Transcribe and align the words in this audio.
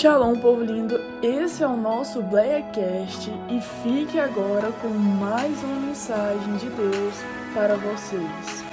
Shalom, 0.00 0.40
povo 0.40 0.64
lindo! 0.64 0.94
Esse 1.22 1.62
é 1.62 1.66
o 1.66 1.76
nosso 1.76 2.22
Blackcast 2.22 3.30
e 3.50 3.60
fique 3.60 4.18
agora 4.18 4.72
com 4.80 4.88
mais 4.88 5.62
uma 5.62 5.76
mensagem 5.88 6.56
de 6.56 6.70
Deus 6.70 7.14
para 7.52 7.76
vocês. 7.76 8.64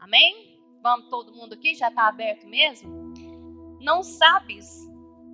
Amém? 0.00 0.60
Vamos 0.82 1.08
todo 1.08 1.32
mundo 1.32 1.52
aqui? 1.52 1.76
Já 1.76 1.90
está 1.90 2.08
aberto 2.08 2.48
mesmo? 2.48 3.14
Não 3.80 4.02
sabes, 4.02 4.84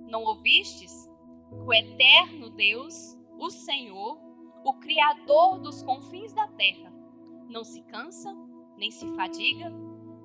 não 0.07 0.21
ouvistes, 0.21 1.09
que 1.49 1.55
o 1.55 1.73
eterno 1.73 2.51
Deus, 2.51 3.17
o 3.39 3.49
Senhor, 3.49 4.24
o 4.65 4.73
Criador 4.73 5.59
dos 5.59 5.83
confins 5.83 6.33
da 6.33 6.47
terra, 6.47 6.91
não 7.47 7.63
se 7.63 7.83
cansa, 7.83 8.35
nem 8.75 8.89
se 8.89 9.07
fadiga, 9.13 9.71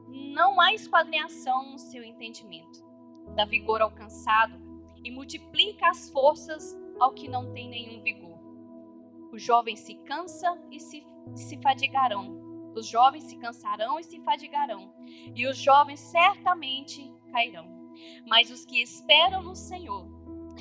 não 0.09 0.59
há 0.59 0.73
esquadrinhação 0.73 1.71
no 1.71 1.79
seu 1.79 2.03
entendimento. 2.03 2.83
Dá 3.37 3.45
vigor 3.45 3.83
ao 3.83 3.91
cansado 3.91 4.59
e 5.05 5.11
multiplica 5.11 5.91
as 5.91 6.11
forças 6.11 6.75
ao 6.99 7.13
que 7.13 7.29
não 7.29 7.53
tem 7.53 7.69
nenhum 7.69 8.03
vigor. 8.03 8.41
Os 9.31 9.43
jovens 9.43 9.81
se 9.81 9.95
cansam 10.05 10.59
e 10.71 10.81
se, 10.81 11.05
se 11.35 11.61
fadigarão. 11.61 12.73
Os 12.75 12.87
jovens 12.87 13.25
se 13.25 13.37
cansarão 13.37 14.01
e 14.01 14.05
se 14.05 14.21
fadigarão. 14.21 14.91
E 15.37 15.47
os 15.47 15.59
jovens 15.59 16.01
certamente 16.01 17.13
cairão. 17.31 17.93
Mas 18.27 18.51
os 18.51 18.65
que 18.65 18.81
esperam 18.81 19.43
no 19.43 19.55
Senhor 19.55 20.10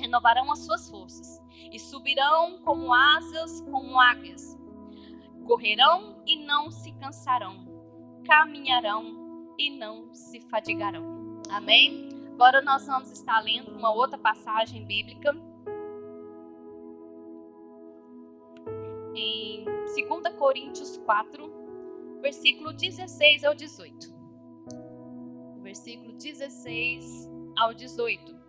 renovarão 0.00 0.50
as 0.50 0.60
suas 0.60 0.88
forças 0.88 1.40
e 1.72 1.78
subirão 1.78 2.58
como 2.62 2.92
asas, 2.92 3.60
como 3.70 4.00
águias. 4.00 4.58
Correrão 5.44 6.22
e 6.26 6.44
não 6.44 6.70
se 6.70 6.92
cansarão, 6.92 7.66
caminharão 8.24 9.54
e 9.58 9.70
não 9.70 10.12
se 10.14 10.40
fadigarão. 10.40 11.40
Amém? 11.50 12.08
Agora 12.34 12.62
nós 12.62 12.86
vamos 12.86 13.10
estar 13.10 13.40
lendo 13.40 13.70
uma 13.72 13.92
outra 13.92 14.16
passagem 14.16 14.84
bíblica. 14.86 15.32
Em 19.14 19.64
2 19.64 20.34
Coríntios 20.38 20.96
4, 20.98 22.18
versículo 22.22 22.72
16 22.72 23.44
ao 23.44 23.54
18. 23.54 24.14
Versículo 25.60 26.12
16 26.12 27.28
ao 27.58 27.74
18. 27.74 28.39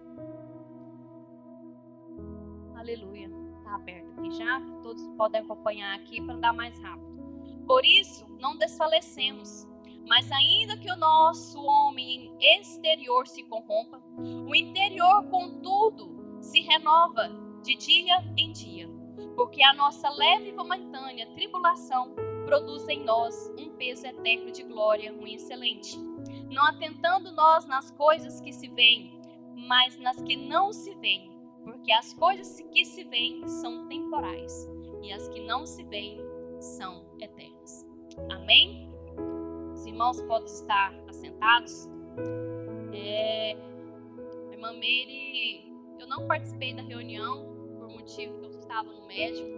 Aleluia. 2.91 3.31
Está 3.57 3.75
aberto 3.75 4.19
aqui 4.19 4.31
já, 4.31 4.59
todos 4.83 5.07
podem 5.15 5.39
acompanhar 5.39 5.95
aqui 5.95 6.21
para 6.21 6.35
andar 6.35 6.51
mais 6.51 6.77
rápido. 6.79 7.63
Por 7.65 7.85
isso, 7.85 8.27
não 8.37 8.57
desfalecemos, 8.57 9.65
mas 10.05 10.29
ainda 10.29 10.77
que 10.77 10.91
o 10.91 10.97
nosso 10.97 11.63
homem 11.63 12.35
exterior 12.41 13.25
se 13.29 13.43
corrompa, 13.43 14.01
o 14.17 14.53
interior, 14.53 15.23
contudo, 15.29 16.37
se 16.41 16.59
renova 16.59 17.29
de 17.63 17.75
dia 17.75 18.17
em 18.37 18.51
dia, 18.51 18.89
porque 19.37 19.63
a 19.63 19.73
nossa 19.73 20.09
leve 20.09 20.49
e 20.49 20.53
momentânea 20.53 21.31
tribulação 21.33 22.13
produz 22.45 22.85
em 22.89 23.05
nós 23.05 23.33
um 23.57 23.69
peso 23.77 24.05
eterno 24.05 24.51
de 24.51 24.63
glória 24.63 25.13
muito 25.13 25.35
excelente. 25.35 25.97
Não 26.49 26.65
atentando 26.65 27.31
nós 27.31 27.65
nas 27.67 27.89
coisas 27.91 28.41
que 28.41 28.51
se 28.51 28.67
veem, 28.67 29.17
mas 29.55 29.97
nas 29.97 30.21
que 30.21 30.35
não 30.35 30.73
se 30.73 30.93
veem 30.95 31.30
porque 31.63 31.91
as 31.91 32.13
coisas 32.13 32.59
que 32.71 32.85
se 32.85 33.03
veem 33.05 33.47
são 33.47 33.87
temporais 33.87 34.67
e 35.01 35.11
as 35.11 35.27
que 35.29 35.41
não 35.41 35.65
se 35.65 35.83
veem 35.83 36.19
são 36.59 37.05
eternas. 37.19 37.85
Amém? 38.29 38.89
Os 39.73 39.85
irmãos 39.85 40.21
podem 40.21 40.45
estar 40.45 40.93
assentados. 41.07 41.89
É, 42.93 43.55
a 44.49 44.53
irmã 44.53 44.73
Meire, 44.73 45.73
eu 45.99 46.07
não 46.07 46.27
participei 46.27 46.73
da 46.73 46.81
reunião 46.81 47.45
por 47.79 47.89
motivo 47.89 48.37
que 48.39 48.45
eu 48.45 48.51
estava 48.51 48.91
no 48.91 49.07
médico. 49.07 49.49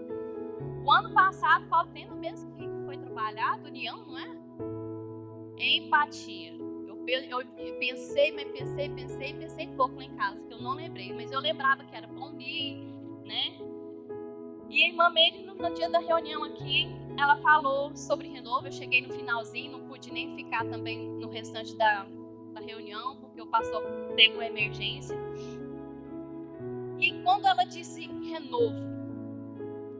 O 0.85 0.91
ano 0.91 1.13
passado, 1.13 1.67
qual 1.67 1.87
tema 1.87 2.15
mesmo 2.15 2.51
que 2.53 2.63
foi 2.85 2.97
trabalhado? 2.97 3.67
União, 3.67 4.05
não 4.05 4.17
é? 4.17 4.43
Empatia. 5.57 6.62
Eu 7.05 7.45
pensei, 7.79 8.31
mas 8.31 8.45
pensei, 8.51 8.89
pensei, 8.89 9.33
pensei 9.33 9.67
pouco 9.75 9.95
lá 9.95 10.03
em 10.05 10.15
casa, 10.15 10.39
que 10.41 10.53
eu 10.53 10.61
não 10.61 10.73
lembrei, 10.73 11.11
mas 11.13 11.31
eu 11.31 11.39
lembrava 11.39 11.83
que 11.83 11.93
era 11.95 12.07
Pombi, 12.07 12.75
né? 13.25 13.57
E 14.69 14.83
a 14.83 14.87
irmã 14.87 15.09
Meire, 15.09 15.43
no, 15.43 15.73
dia 15.73 15.89
da 15.89 15.99
reunião 15.99 16.43
aqui, 16.45 16.87
ela 17.19 17.35
falou 17.37 17.95
sobre 17.95 18.27
renovo. 18.29 18.67
Eu 18.67 18.71
cheguei 18.71 19.01
no 19.01 19.13
finalzinho, 19.13 19.73
não 19.73 19.87
pude 19.87 20.11
nem 20.11 20.35
ficar 20.35 20.65
também 20.65 21.09
no 21.09 21.29
restante 21.29 21.75
da, 21.77 22.07
da 22.53 22.61
reunião, 22.61 23.17
porque 23.17 23.41
o 23.41 23.47
pastor 23.47 23.83
teve 24.15 24.33
uma 24.33 24.45
emergência. 24.45 25.15
E 26.99 27.21
quando 27.21 27.45
ela 27.45 27.65
disse 27.65 28.07
renovo, 28.07 28.79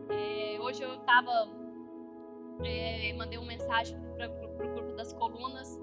é, 0.09 0.57
hoje 0.59 0.81
eu 0.81 0.95
estava, 0.95 1.49
é, 2.63 3.13
mandei 3.13 3.37
uma 3.37 3.47
mensagem 3.47 3.95
para 4.15 4.27
o 4.27 4.73
grupo 4.73 4.93
das 4.93 5.13
colunas 5.13 5.77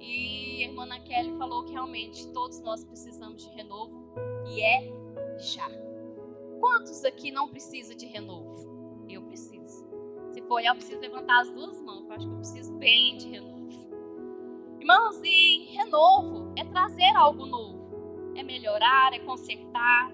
e 0.00 0.64
a 0.64 0.68
irmã 0.68 0.84
Ana 0.84 1.00
Kelly 1.00 1.36
falou 1.36 1.64
que 1.64 1.72
realmente 1.72 2.26
todos 2.32 2.60
nós 2.60 2.84
precisamos 2.84 3.44
de 3.44 3.50
renovo 3.50 4.12
e 4.46 4.62
é 4.62 4.90
já. 5.38 5.68
Quantos 6.58 7.04
aqui 7.04 7.30
não 7.30 7.48
precisam 7.48 7.96
de 7.96 8.06
renovo? 8.06 9.04
Eu 9.08 9.22
preciso. 9.22 9.86
Se 10.32 10.40
for 10.42 10.60
eu 10.60 10.74
preciso 10.74 11.00
levantar 11.00 11.40
as 11.40 11.50
duas 11.50 11.80
mãos, 11.82 12.06
eu 12.06 12.12
acho 12.12 12.26
que 12.26 12.32
eu 12.32 12.38
preciso 12.38 12.72
bem 12.74 13.16
de 13.16 13.28
renovo. 13.28 13.60
Irmãos, 14.78 15.20
e 15.22 15.66
renovo 15.76 16.52
é 16.56 16.64
trazer 16.64 17.14
algo 17.14 17.44
novo, 17.44 18.32
é 18.34 18.42
melhorar, 18.42 19.12
é 19.12 19.18
consertar, 19.18 20.12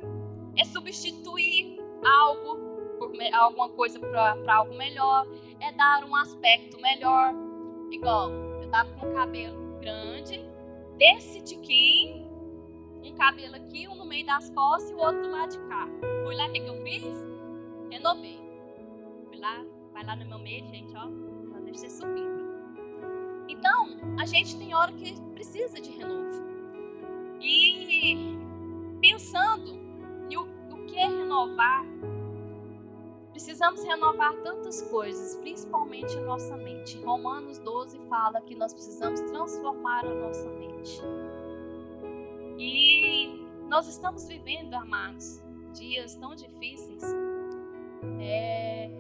é 0.57 0.65
substituir 0.65 1.79
algo 2.05 2.57
por 2.99 3.13
alguma 3.33 3.69
coisa 3.71 4.01
para 4.01 4.55
algo 4.55 4.75
melhor, 4.75 5.27
é 5.61 5.73
dar 5.73 6.05
um 6.05 6.17
aspecto 6.17 6.81
melhor. 6.81 7.33
Igual, 7.93 8.31
eu 8.31 8.65
estava 8.65 8.93
com 8.95 9.11
o 9.11 9.15
cabelo 9.15 9.66
grande, 9.87 10.45
desse 10.99 11.41
tiquinho, 11.43 12.27
um 13.05 13.15
cabelo 13.15 13.55
aqui, 13.55 13.87
um 13.87 13.95
no 13.95 14.05
meio 14.05 14.27
das 14.27 14.51
costas 14.51 14.91
e 14.91 14.95
o 14.95 14.99
outro 14.99 15.23
do 15.23 15.31
lado 15.31 15.53
de 15.53 15.59
cá. 15.69 15.87
Fui 16.25 16.35
lá, 16.35 16.49
o 16.49 16.53
que, 16.53 16.61
que 16.61 16.69
eu 16.69 16.83
fiz? 16.83 17.05
Renovei. 17.89 18.41
Fui 19.29 19.39
lá, 19.39 19.65
vai 19.93 20.05
lá 20.05 20.17
no 20.17 20.27
meu 20.27 20.41
meio, 20.41 20.67
gente, 20.67 20.93
ó, 20.97 21.07
deixa 21.61 21.83
você 21.83 21.91
subir. 21.91 22.27
Então, 23.49 23.97
a 24.19 24.27
gente 24.27 24.59
tem 24.59 24.75
hora 24.75 24.91
que 24.91 25.15
precisa 25.35 25.81
de 25.81 25.91
renovo. 25.91 26.45
E 27.41 28.17
pensando 29.01 29.73
no 30.29 30.43
o 30.73 30.87
que 30.87 30.99
é 30.99 31.07
renovar, 31.07 31.85
Precisamos 33.37 33.83
renovar 33.85 34.35
tantas 34.37 34.81
coisas, 34.81 35.37
principalmente 35.37 36.17
a 36.17 36.23
nossa 36.23 36.57
mente. 36.57 36.97
Romanos 37.05 37.59
12 37.59 37.99
fala 38.09 38.41
que 38.41 38.55
nós 38.55 38.73
precisamos 38.73 39.21
transformar 39.21 40.07
a 40.07 40.15
nossa 40.15 40.49
mente. 40.49 41.03
E 42.57 43.39
nós 43.69 43.89
estamos 43.89 44.27
vivendo, 44.27 44.73
amados, 44.73 45.45
dias 45.75 46.17
tão 46.17 46.35
difíceis. 46.35 47.03
É, 48.19 48.91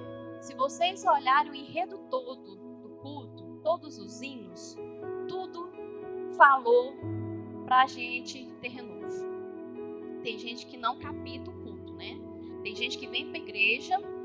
se 0.42 0.54
vocês 0.54 1.02
olharem 1.06 1.52
o 1.52 1.54
enredo 1.54 1.96
todo 2.10 2.56
do 2.82 2.90
culto, 3.00 3.42
todos 3.64 3.98
os 3.98 4.20
hinos, 4.20 4.76
tudo 5.30 5.70
falou 6.36 6.92
para 7.64 7.84
a 7.84 7.86
gente 7.86 8.46
ter 8.60 8.68
renovo. 8.68 9.16
Tem 10.22 10.38
gente 10.38 10.66
que 10.66 10.76
não 10.76 10.98
capita 10.98 11.50
o 11.50 11.54
culto, 11.62 11.94
né? 11.94 12.20
Tem 12.62 12.76
gente 12.76 12.98
que 12.98 13.06
vem 13.06 13.30
para 13.30 13.38
a 13.38 13.42
igreja 13.42 14.15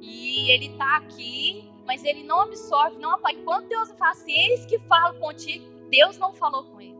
e 0.00 0.50
ele 0.50 0.66
está 0.66 0.96
aqui, 0.96 1.70
mas 1.84 2.04
ele 2.04 2.22
não 2.24 2.40
absorve, 2.40 2.98
não 2.98 3.10
apaga. 3.12 3.42
Quando 3.42 3.68
Deus 3.68 3.90
fala 3.92 4.12
assim, 4.12 4.32
eis 4.32 4.64
que 4.66 4.78
falo 4.78 5.18
contigo, 5.18 5.64
Deus 5.90 6.16
não 6.18 6.32
falou 6.32 6.64
com 6.64 6.80
ele. 6.80 6.96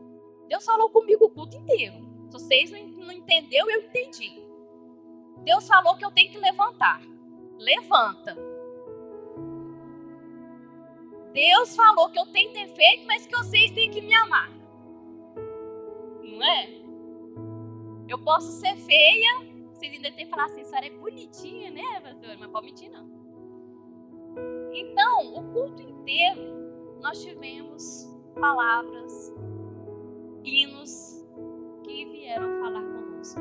Deus 0.48 0.64
falou 0.64 0.90
comigo 0.90 1.24
o 1.24 1.30
culto 1.30 1.56
inteiro. 1.56 1.94
Se 2.26 2.32
vocês 2.32 2.70
não, 2.70 3.12
entenderam, 3.12 3.70
eu 3.70 3.82
entendi. 3.82 4.42
Deus 5.44 5.66
falou 5.66 5.96
que 5.96 6.04
eu 6.04 6.10
tenho 6.10 6.30
que 6.30 6.38
levantar. 6.38 7.00
Levanta. 7.58 8.36
Deus 11.32 11.76
falou 11.76 12.10
que 12.10 12.18
eu 12.18 12.26
tenho 12.26 12.52
defeito, 12.52 13.06
mas 13.06 13.26
que 13.26 13.36
vocês 13.36 13.70
têm 13.70 13.90
que 13.90 14.00
me 14.00 14.14
amar. 14.14 14.50
Não 16.22 16.42
é? 16.42 16.68
Eu 18.08 18.18
posso 18.18 18.50
ser 18.60 18.76
feia, 18.76 19.49
vocês 19.80 19.94
ainda 19.94 20.12
tem 20.12 20.26
que 20.26 20.30
falar 20.30 20.44
assim, 20.44 20.60
a 20.60 20.64
senhora 20.64 20.86
é 20.86 20.90
bonitinha, 20.90 21.70
né, 21.70 22.00
pastor? 22.00 22.36
Mas 22.38 22.50
pode 22.50 22.66
mentir, 22.66 22.90
não. 22.90 23.08
Então, 24.74 25.34
o 25.36 25.52
culto 25.54 25.80
inteiro, 25.80 26.98
nós 27.00 27.22
tivemos 27.22 28.06
palavras, 28.38 29.34
hinos 30.44 31.26
que 31.82 32.04
vieram 32.04 32.60
falar 32.60 32.82
conosco. 32.82 33.40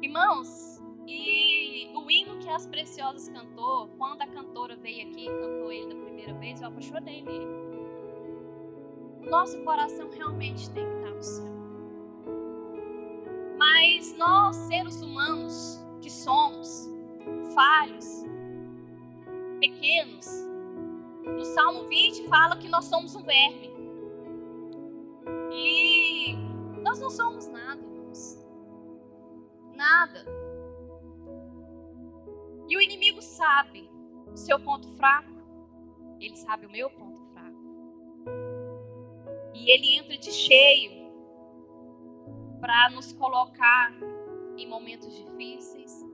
Irmãos, 0.00 0.80
e 1.04 1.90
o 1.92 2.08
hino 2.08 2.38
que 2.38 2.48
a 2.48 2.52
das 2.52 2.66
Preciosas 2.68 3.28
cantou, 3.28 3.88
quando 3.98 4.22
a 4.22 4.26
cantora 4.28 4.76
veio 4.76 5.08
aqui 5.08 5.26
e 5.26 5.40
cantou 5.40 5.72
ele 5.72 5.92
da 5.92 6.00
primeira 6.00 6.34
vez, 6.34 6.62
eu 6.62 6.68
apaixonei 6.68 7.22
nele. 7.22 7.46
Nosso 9.28 9.60
coração 9.64 10.08
realmente 10.10 10.70
tem 10.70 10.88
que 10.88 10.96
estar 10.96 11.10
no 11.10 11.22
céu. 11.22 11.59
Nós, 14.20 14.54
seres 14.54 15.00
humanos 15.00 15.82
que 16.02 16.10
somos, 16.10 16.86
falhos, 17.54 18.22
pequenos, 19.58 20.26
no 21.24 21.42
Salmo 21.46 21.88
20 21.88 22.28
fala 22.28 22.58
que 22.58 22.68
nós 22.68 22.84
somos 22.84 23.14
um 23.16 23.22
verme. 23.22 23.70
E 25.50 26.34
nós 26.82 27.00
não 27.00 27.08
somos 27.08 27.46
nada, 27.46 27.80
irmãos. 27.80 28.38
Nada. 29.74 30.26
E 32.68 32.76
o 32.76 32.80
inimigo 32.82 33.22
sabe 33.22 33.90
o 34.30 34.36
seu 34.36 34.60
ponto 34.60 34.86
fraco, 34.96 35.32
ele 36.20 36.36
sabe 36.36 36.66
o 36.66 36.70
meu 36.70 36.90
ponto 36.90 37.22
fraco. 37.32 37.56
E 39.54 39.70
ele 39.70 39.96
entra 39.96 40.18
de 40.18 40.30
cheio 40.30 40.99
para 42.60 42.90
nos 42.90 43.12
colocar 43.12 43.92
em 44.56 44.68
momentos 44.68 45.14
difíceis, 45.14 46.04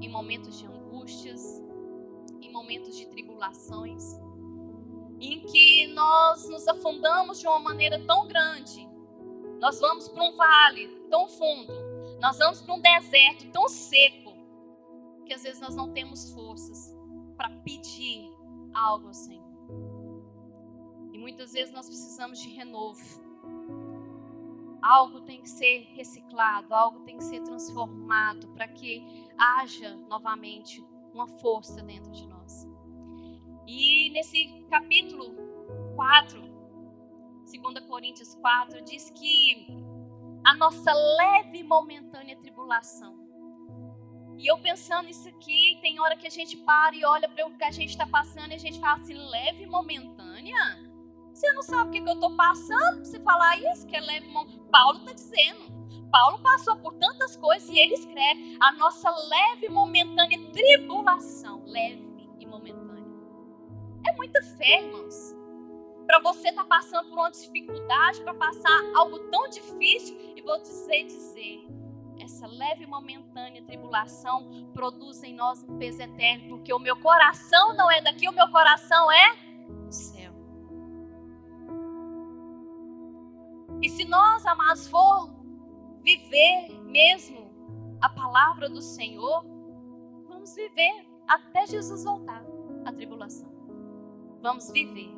em 0.00 0.08
momentos 0.08 0.58
de 0.58 0.66
angústias, 0.66 1.62
em 2.40 2.52
momentos 2.52 2.96
de 2.96 3.06
tribulações, 3.06 4.02
em 5.20 5.40
que 5.40 5.86
nós 5.94 6.48
nos 6.48 6.66
afundamos 6.66 7.38
de 7.38 7.46
uma 7.46 7.60
maneira 7.60 8.04
tão 8.04 8.26
grande. 8.26 8.88
Nós 9.60 9.78
vamos 9.78 10.08
para 10.08 10.24
um 10.24 10.34
vale 10.36 10.88
tão 11.08 11.28
fundo, 11.28 11.72
nós 12.20 12.38
vamos 12.38 12.60
para 12.60 12.74
um 12.74 12.80
deserto 12.80 13.48
tão 13.52 13.68
seco, 13.68 14.32
que 15.24 15.32
às 15.32 15.44
vezes 15.44 15.60
nós 15.60 15.76
não 15.76 15.92
temos 15.92 16.32
forças 16.32 16.92
para 17.36 17.48
pedir 17.60 18.28
algo 18.74 19.06
ao 19.06 19.14
Senhor. 19.14 19.42
E 21.12 21.18
muitas 21.18 21.52
vezes 21.52 21.72
nós 21.72 21.86
precisamos 21.86 22.40
de 22.40 22.48
renovo. 22.48 23.31
Algo 24.82 25.20
tem 25.20 25.40
que 25.40 25.48
ser 25.48 25.92
reciclado, 25.94 26.74
algo 26.74 27.00
tem 27.00 27.16
que 27.16 27.24
ser 27.24 27.40
transformado 27.42 28.48
para 28.48 28.66
que 28.66 29.06
haja 29.38 29.94
novamente 30.08 30.84
uma 31.14 31.28
força 31.28 31.82
dentro 31.82 32.10
de 32.10 32.26
nós. 32.26 32.66
E 33.66 34.10
nesse 34.10 34.66
capítulo 34.68 35.34
4, 35.94 36.42
2 37.44 37.86
Coríntios 37.86 38.34
4, 38.34 38.82
diz 38.82 39.10
que 39.10 39.68
a 40.44 40.54
nossa 40.56 40.92
leve 40.92 41.58
e 41.58 41.62
momentânea 41.62 42.36
tribulação. 42.36 43.22
E 44.38 44.46
eu 44.48 44.58
pensando 44.58 45.06
nisso 45.06 45.28
aqui, 45.28 45.78
tem 45.80 46.00
hora 46.00 46.16
que 46.16 46.26
a 46.26 46.30
gente 46.30 46.56
para 46.56 46.96
e 46.96 47.04
olha 47.04 47.28
para 47.28 47.46
o 47.46 47.56
que 47.56 47.62
a 47.62 47.70
gente 47.70 47.90
está 47.90 48.06
passando 48.06 48.50
e 48.50 48.54
a 48.54 48.58
gente 48.58 48.80
fala 48.80 48.98
assim, 48.98 49.14
leve 49.14 49.62
e 49.62 49.66
momentânea? 49.66 50.81
Você 51.42 51.52
não 51.54 51.62
sabe 51.64 51.88
o 51.88 51.90
que, 51.90 52.00
que 52.00 52.08
eu 52.08 52.14
estou 52.14 52.36
passando 52.36 52.78
para 52.78 53.04
você 53.04 53.18
falar 53.18 53.58
isso, 53.72 53.84
que 53.88 53.96
é 53.96 54.00
leve. 54.00 54.32
Paulo 54.70 54.98
está 55.00 55.12
dizendo. 55.12 55.72
Paulo 56.08 56.38
passou 56.38 56.76
por 56.76 56.94
tantas 56.94 57.36
coisas 57.36 57.68
e 57.68 57.76
ele 57.76 57.94
escreve 57.94 58.56
a 58.60 58.70
nossa 58.70 59.10
leve 59.10 59.66
e 59.66 59.68
momentânea 59.68 60.38
tribulação. 60.52 61.64
Leve 61.66 62.30
e 62.38 62.46
momentânea. 62.46 63.12
É 64.06 64.12
muita 64.12 64.40
fé, 64.56 64.82
irmãos. 64.82 65.34
Para 66.06 66.20
você 66.20 66.50
estar 66.50 66.62
tá 66.62 66.68
passando 66.68 67.08
por 67.08 67.18
uma 67.18 67.30
dificuldade, 67.32 68.20
para 68.20 68.34
passar 68.34 68.80
algo 68.94 69.18
tão 69.30 69.48
difícil, 69.48 70.16
e 70.36 70.42
vou 70.42 70.60
dizer, 70.60 71.06
dizer, 71.06 71.66
essa 72.20 72.46
leve 72.46 72.84
e 72.84 72.86
momentânea 72.86 73.64
tribulação 73.64 74.48
produz 74.72 75.24
em 75.24 75.34
nós 75.34 75.60
um 75.64 75.76
peso 75.76 76.02
eterno, 76.02 76.50
porque 76.50 76.72
o 76.72 76.78
meu 76.78 76.96
coração 77.00 77.74
não 77.74 77.90
é 77.90 78.00
daqui, 78.00 78.28
o 78.28 78.32
meu 78.32 78.48
coração 78.48 79.10
é 79.10 79.51
E 83.82 83.88
se 83.88 84.04
nós, 84.04 84.46
amados, 84.46 84.86
for 84.86 85.28
viver 86.00 86.80
mesmo 86.84 87.50
a 88.00 88.08
palavra 88.08 88.68
do 88.68 88.80
Senhor, 88.80 89.44
vamos 90.28 90.54
viver 90.54 91.06
até 91.26 91.66
Jesus 91.66 92.04
voltar 92.04 92.44
a 92.84 92.92
tribulação. 92.92 93.50
Vamos 94.40 94.70
viver. 94.70 95.10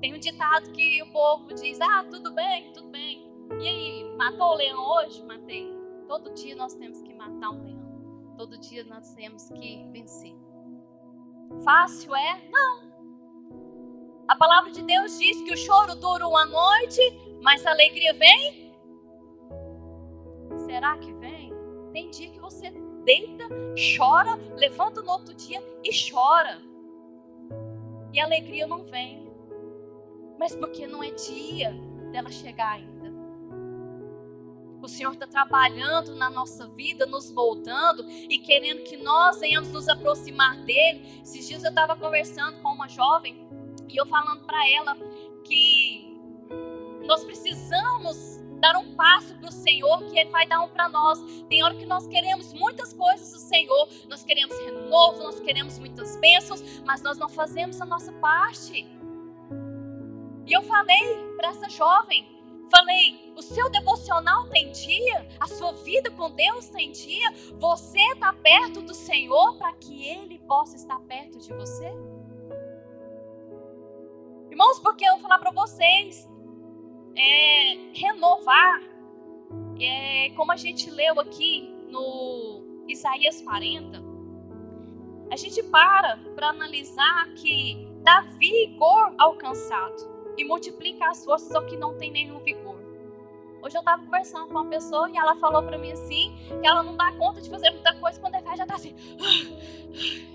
Tem 0.00 0.14
um 0.14 0.18
ditado 0.18 0.72
que 0.72 1.02
o 1.02 1.10
povo 1.10 1.54
diz: 1.54 1.80
Ah, 1.80 2.04
tudo 2.10 2.34
bem, 2.34 2.70
tudo 2.72 2.88
bem. 2.90 3.32
E 3.58 3.68
aí, 3.68 4.16
matou 4.16 4.52
o 4.52 4.54
leão 4.54 4.78
hoje? 4.96 5.24
Matei. 5.24 5.72
Todo 6.06 6.34
dia 6.34 6.54
nós 6.56 6.74
temos 6.74 7.00
que 7.00 7.14
matar 7.14 7.50
um 7.50 7.64
leão. 7.64 8.34
Todo 8.36 8.58
dia 8.58 8.84
nós 8.84 9.14
temos 9.14 9.48
que 9.50 9.88
vencer. 9.90 10.36
Fácil 11.62 12.14
é? 12.14 12.48
Não. 12.50 12.92
A 14.26 14.36
palavra 14.36 14.70
de 14.70 14.82
Deus 14.82 15.18
diz 15.18 15.40
que 15.42 15.52
o 15.52 15.56
choro 15.56 15.94
dura 15.94 16.26
uma 16.26 16.44
noite, 16.46 17.00
mas 17.44 17.66
a 17.66 17.72
alegria 17.72 18.14
vem? 18.14 18.74
Será 20.64 20.96
que 20.96 21.12
vem? 21.12 21.52
Tem 21.92 22.08
dia 22.08 22.30
que 22.30 22.40
você 22.40 22.70
deita, 23.04 23.44
chora, 23.98 24.34
levanta 24.56 25.02
no 25.02 25.10
outro 25.12 25.34
dia 25.34 25.62
e 25.84 25.90
chora. 26.10 26.62
E 28.14 28.18
a 28.18 28.24
alegria 28.24 28.66
não 28.66 28.84
vem. 28.84 29.28
Mas 30.38 30.56
porque 30.56 30.86
não 30.86 31.04
é 31.04 31.10
dia 31.10 31.70
dela 32.10 32.30
chegar 32.30 32.76
ainda. 32.76 33.12
O 34.80 34.88
Senhor 34.88 35.12
está 35.12 35.26
trabalhando 35.26 36.14
na 36.14 36.30
nossa 36.30 36.66
vida, 36.68 37.04
nos 37.04 37.30
moldando 37.30 38.08
e 38.08 38.38
querendo 38.38 38.84
que 38.84 38.96
nós 38.96 39.38
venhamos 39.38 39.70
nos 39.70 39.86
aproximar 39.86 40.56
dele. 40.64 41.20
Esses 41.22 41.46
dias 41.46 41.62
eu 41.62 41.68
estava 41.68 41.94
conversando 41.94 42.62
com 42.62 42.70
uma 42.70 42.88
jovem 42.88 43.46
e 43.86 43.98
eu 43.98 44.06
falando 44.06 44.46
para 44.46 44.66
ela 44.70 44.96
que 45.44 46.03
nós 47.06 47.24
precisamos 47.24 48.42
dar 48.60 48.76
um 48.76 48.94
passo 48.94 49.34
para 49.34 49.48
o 49.48 49.52
Senhor, 49.52 50.04
que 50.04 50.18
Ele 50.18 50.30
vai 50.30 50.46
dar 50.46 50.60
um 50.62 50.68
para 50.68 50.88
nós. 50.88 51.20
Tem 51.48 51.62
hora 51.62 51.74
que 51.74 51.84
nós 51.84 52.06
queremos 52.06 52.52
muitas 52.54 52.92
coisas 52.92 53.32
do 53.32 53.38
Senhor, 53.38 53.88
nós 54.08 54.24
queremos 54.24 54.56
renovo, 54.58 55.22
nós 55.22 55.38
queremos 55.40 55.78
muitas 55.78 56.16
bênçãos, 56.16 56.62
mas 56.84 57.02
nós 57.02 57.18
não 57.18 57.28
fazemos 57.28 57.80
a 57.80 57.84
nossa 57.84 58.12
parte. 58.12 58.86
E 60.46 60.52
eu 60.52 60.62
falei 60.62 61.34
para 61.36 61.48
essa 61.48 61.68
jovem, 61.68 62.26
falei, 62.70 63.32
o 63.36 63.42
seu 63.42 63.70
devocional 63.70 64.48
tem 64.48 64.70
dia, 64.72 65.28
a 65.38 65.46
sua 65.46 65.72
vida 65.72 66.10
com 66.10 66.30
Deus 66.30 66.68
tem 66.68 66.90
dia, 66.90 67.32
você 67.58 68.00
está 68.12 68.32
perto 68.32 68.80
do 68.80 68.94
Senhor 68.94 69.56
para 69.56 69.72
que 69.74 70.06
Ele 70.06 70.38
possa 70.40 70.76
estar 70.76 71.00
perto 71.00 71.38
de 71.38 71.52
você? 71.52 71.92
Irmãos, 74.50 74.78
porque 74.80 75.04
eu 75.04 75.12
vou 75.12 75.20
falar 75.20 75.38
para 75.38 75.50
vocês, 75.50 76.28
é, 77.16 77.76
renovar, 77.94 78.82
é, 79.80 80.30
como 80.30 80.52
a 80.52 80.56
gente 80.56 80.90
leu 80.90 81.20
aqui 81.20 81.72
no 81.88 82.84
Isaías 82.88 83.40
40, 83.42 84.02
a 85.30 85.36
gente 85.36 85.62
para 85.64 86.18
para 86.34 86.48
analisar 86.48 87.28
que 87.34 87.88
dá 88.02 88.20
vigor 88.38 89.14
ao 89.18 89.34
cansado 89.36 90.14
e 90.36 90.44
multiplica 90.44 91.08
as 91.08 91.24
forças 91.24 91.54
ao 91.54 91.64
que 91.64 91.76
não 91.76 91.96
tem 91.96 92.10
nenhum 92.10 92.38
vigor. 92.40 92.82
Hoje 93.62 93.76
eu 93.76 93.80
estava 93.80 94.02
conversando 94.04 94.46
com 94.46 94.52
uma 94.52 94.66
pessoa 94.66 95.08
e 95.08 95.16
ela 95.16 95.36
falou 95.36 95.62
para 95.62 95.78
mim 95.78 95.92
assim 95.92 96.36
que 96.60 96.66
ela 96.66 96.82
não 96.82 96.96
dá 96.96 97.12
conta 97.12 97.40
de 97.40 97.48
fazer 97.48 97.70
muita 97.70 97.94
coisa 97.94 98.20
quando 98.20 98.34
é 98.34 98.42
velha 98.42 98.56
já 98.56 98.64
está 98.64 98.74
assim. 98.74 98.94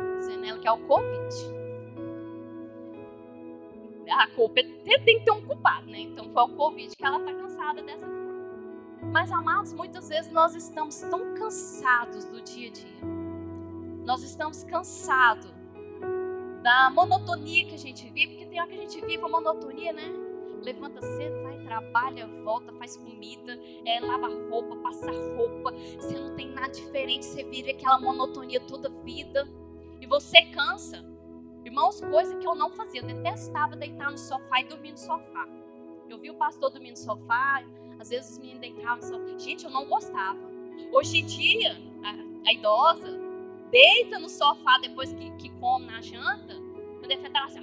Dizendo 0.16 0.44
ela 0.44 0.58
que 0.58 0.68
é 0.68 0.72
o 0.72 0.78
Covid 0.86 1.59
a 4.10 4.26
culpa 4.28 4.60
é, 4.60 4.98
tem 4.98 5.18
que 5.18 5.24
ter 5.24 5.32
um 5.32 5.42
culpado, 5.42 5.86
né? 5.90 6.00
Então 6.00 6.30
foi 6.30 6.42
o 6.42 6.48
Covid 6.56 6.94
que 6.96 7.04
ela 7.04 7.18
está 7.18 7.32
cansada 7.32 7.82
dessa 7.82 8.06
forma. 8.06 8.30
Mas, 9.12 9.32
amados, 9.32 9.72
muitas 9.72 10.08
vezes 10.08 10.30
nós 10.30 10.54
estamos 10.54 11.00
tão 11.00 11.34
cansados 11.34 12.24
do 12.26 12.40
dia 12.42 12.68
a 12.68 12.72
dia. 12.72 13.00
Nós 14.04 14.22
estamos 14.22 14.62
cansados 14.64 15.50
da 16.62 16.90
monotonia 16.90 17.66
que 17.66 17.74
a 17.74 17.78
gente 17.78 18.08
vive, 18.10 18.34
porque 18.34 18.46
tem 18.46 18.60
hora 18.60 18.68
que 18.68 18.76
a 18.76 18.80
gente 18.82 19.00
vive 19.04 19.24
a 19.24 19.28
monotonia, 19.28 19.92
né? 19.92 20.12
Levanta 20.62 21.00
cedo, 21.00 21.42
vai, 21.42 21.58
trabalha, 21.64 22.26
volta, 22.44 22.72
faz 22.74 22.96
comida, 22.96 23.58
é, 23.86 23.98
lava 24.00 24.28
roupa, 24.50 24.76
passa 24.76 25.10
roupa. 25.10 25.72
Você 25.96 26.18
não 26.18 26.36
tem 26.36 26.48
nada 26.50 26.68
diferente, 26.68 27.24
você 27.24 27.42
vive 27.44 27.70
aquela 27.70 27.98
monotonia 27.98 28.60
toda 28.60 28.90
vida. 29.02 29.48
E 30.00 30.06
você 30.06 30.42
cansa. 30.46 31.09
Irmãos, 31.64 32.00
coisa 32.00 32.36
que 32.36 32.46
eu 32.46 32.54
não 32.54 32.70
fazia, 32.70 33.00
eu 33.00 33.06
detestava 33.06 33.76
deitar 33.76 34.10
no 34.10 34.18
sofá 34.18 34.60
e 34.60 34.64
dormir 34.64 34.92
no 34.92 34.98
sofá. 34.98 35.46
Eu 36.08 36.18
vi 36.18 36.30
o 36.30 36.34
pastor 36.34 36.70
dormir 36.70 36.90
no 36.90 36.96
sofá, 36.96 37.62
às 37.98 38.08
vezes 38.08 38.32
os 38.32 38.38
meninos 38.38 38.60
deitavam 38.60 38.96
no 38.96 39.02
sofá. 39.02 39.38
Gente, 39.38 39.64
eu 39.64 39.70
não 39.70 39.86
gostava. 39.86 40.38
Hoje 40.92 41.18
em 41.18 41.26
dia, 41.26 41.76
a, 42.02 42.48
a 42.48 42.52
idosa 42.52 43.18
deita 43.70 44.18
no 44.18 44.28
sofá 44.28 44.78
depois 44.78 45.12
que, 45.12 45.30
que 45.32 45.50
come 45.60 45.86
na 45.86 46.00
janta, 46.00 46.54
quando 46.98 47.10
ele 47.10 47.28
tá 47.28 47.44
assim. 47.44 47.60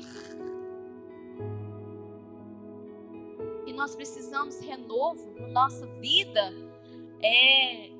E 3.66 3.74
nós 3.74 3.96
precisamos 3.96 4.60
renovo 4.60 5.34
na 5.40 5.48
nossa 5.48 5.86
vida. 6.00 6.54
É, 7.22 7.98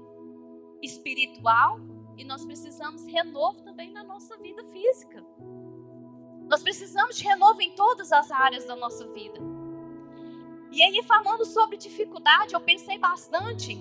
espiritual 0.82 1.80
e 2.18 2.24
nós 2.24 2.46
precisamos 2.46 3.06
renovo 3.06 3.62
também 3.62 3.92
na 3.92 4.04
nossa 4.04 4.38
vida 4.38 4.64
física. 4.66 5.24
Nós 6.50 6.64
precisamos 6.64 7.18
de 7.18 7.24
renovo 7.24 7.62
em 7.62 7.72
todas 7.72 8.12
as 8.12 8.32
áreas 8.32 8.66
da 8.66 8.76
nossa 8.76 9.06
vida. 9.08 9.40
E 10.72 10.82
aí, 10.82 11.04
falando 11.04 11.46
sobre 11.46 11.78
dificuldade, 11.78 12.54
eu 12.54 12.62
pensei 12.62 12.98
bastante. 12.98 13.78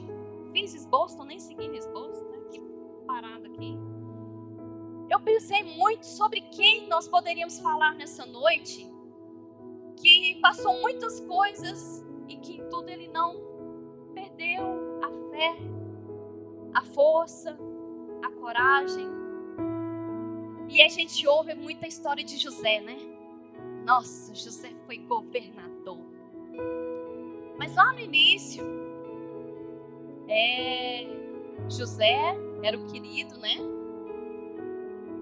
Fiz 0.52 0.74
esboço, 0.74 1.22
nem 1.24 1.38
seguindo 1.38 1.74
esboço, 1.74 2.24
né? 2.24 2.38
Que 2.50 2.60
parada 3.06 3.46
aqui. 3.46 3.76
Eu 5.08 5.20
pensei 5.20 5.62
muito 5.62 6.04
sobre 6.04 6.40
quem 6.40 6.88
nós 6.88 7.06
poderíamos 7.06 7.58
falar 7.60 7.94
nessa 7.94 8.26
noite, 8.26 8.90
que 9.96 10.38
passou 10.40 10.80
muitas 10.80 11.20
coisas 11.20 12.04
e 12.28 12.36
que 12.36 12.56
em 12.56 12.68
tudo 12.68 12.88
ele 12.88 13.08
não 13.08 13.36
perdeu 14.14 15.00
a 15.02 15.30
fé, 15.30 15.56
a 16.74 16.84
força, 16.84 17.56
a 18.24 18.30
coragem. 18.40 19.15
E 20.68 20.82
a 20.82 20.88
gente 20.88 21.26
ouve 21.26 21.54
muita 21.54 21.86
história 21.86 22.24
de 22.24 22.36
José, 22.36 22.80
né? 22.80 22.96
Nossa, 23.84 24.34
José 24.34 24.72
foi 24.86 24.98
governador. 24.98 26.00
Mas 27.56 27.74
lá 27.74 27.92
no 27.92 28.00
início, 28.00 28.64
é, 30.28 31.06
José 31.70 32.36
era 32.62 32.76
o 32.76 32.86
querido, 32.86 33.38
né? 33.38 33.56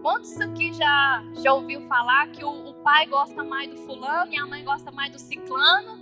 Quantos 0.02 0.38
aqui 0.40 0.72
já, 0.72 1.24
já 1.42 1.52
ouviu 1.52 1.80
falar 1.82 2.28
que 2.28 2.44
o, 2.44 2.70
o, 2.70 2.74
pai 2.74 3.06
gosta 3.06 3.42
mais 3.42 3.70
do 3.70 3.76
fulano 3.76 4.32
e 4.32 4.36
a 4.36 4.46
mãe 4.46 4.64
gosta 4.64 4.90
mais 4.90 5.10
do 5.12 5.18
ciclano 5.18 5.98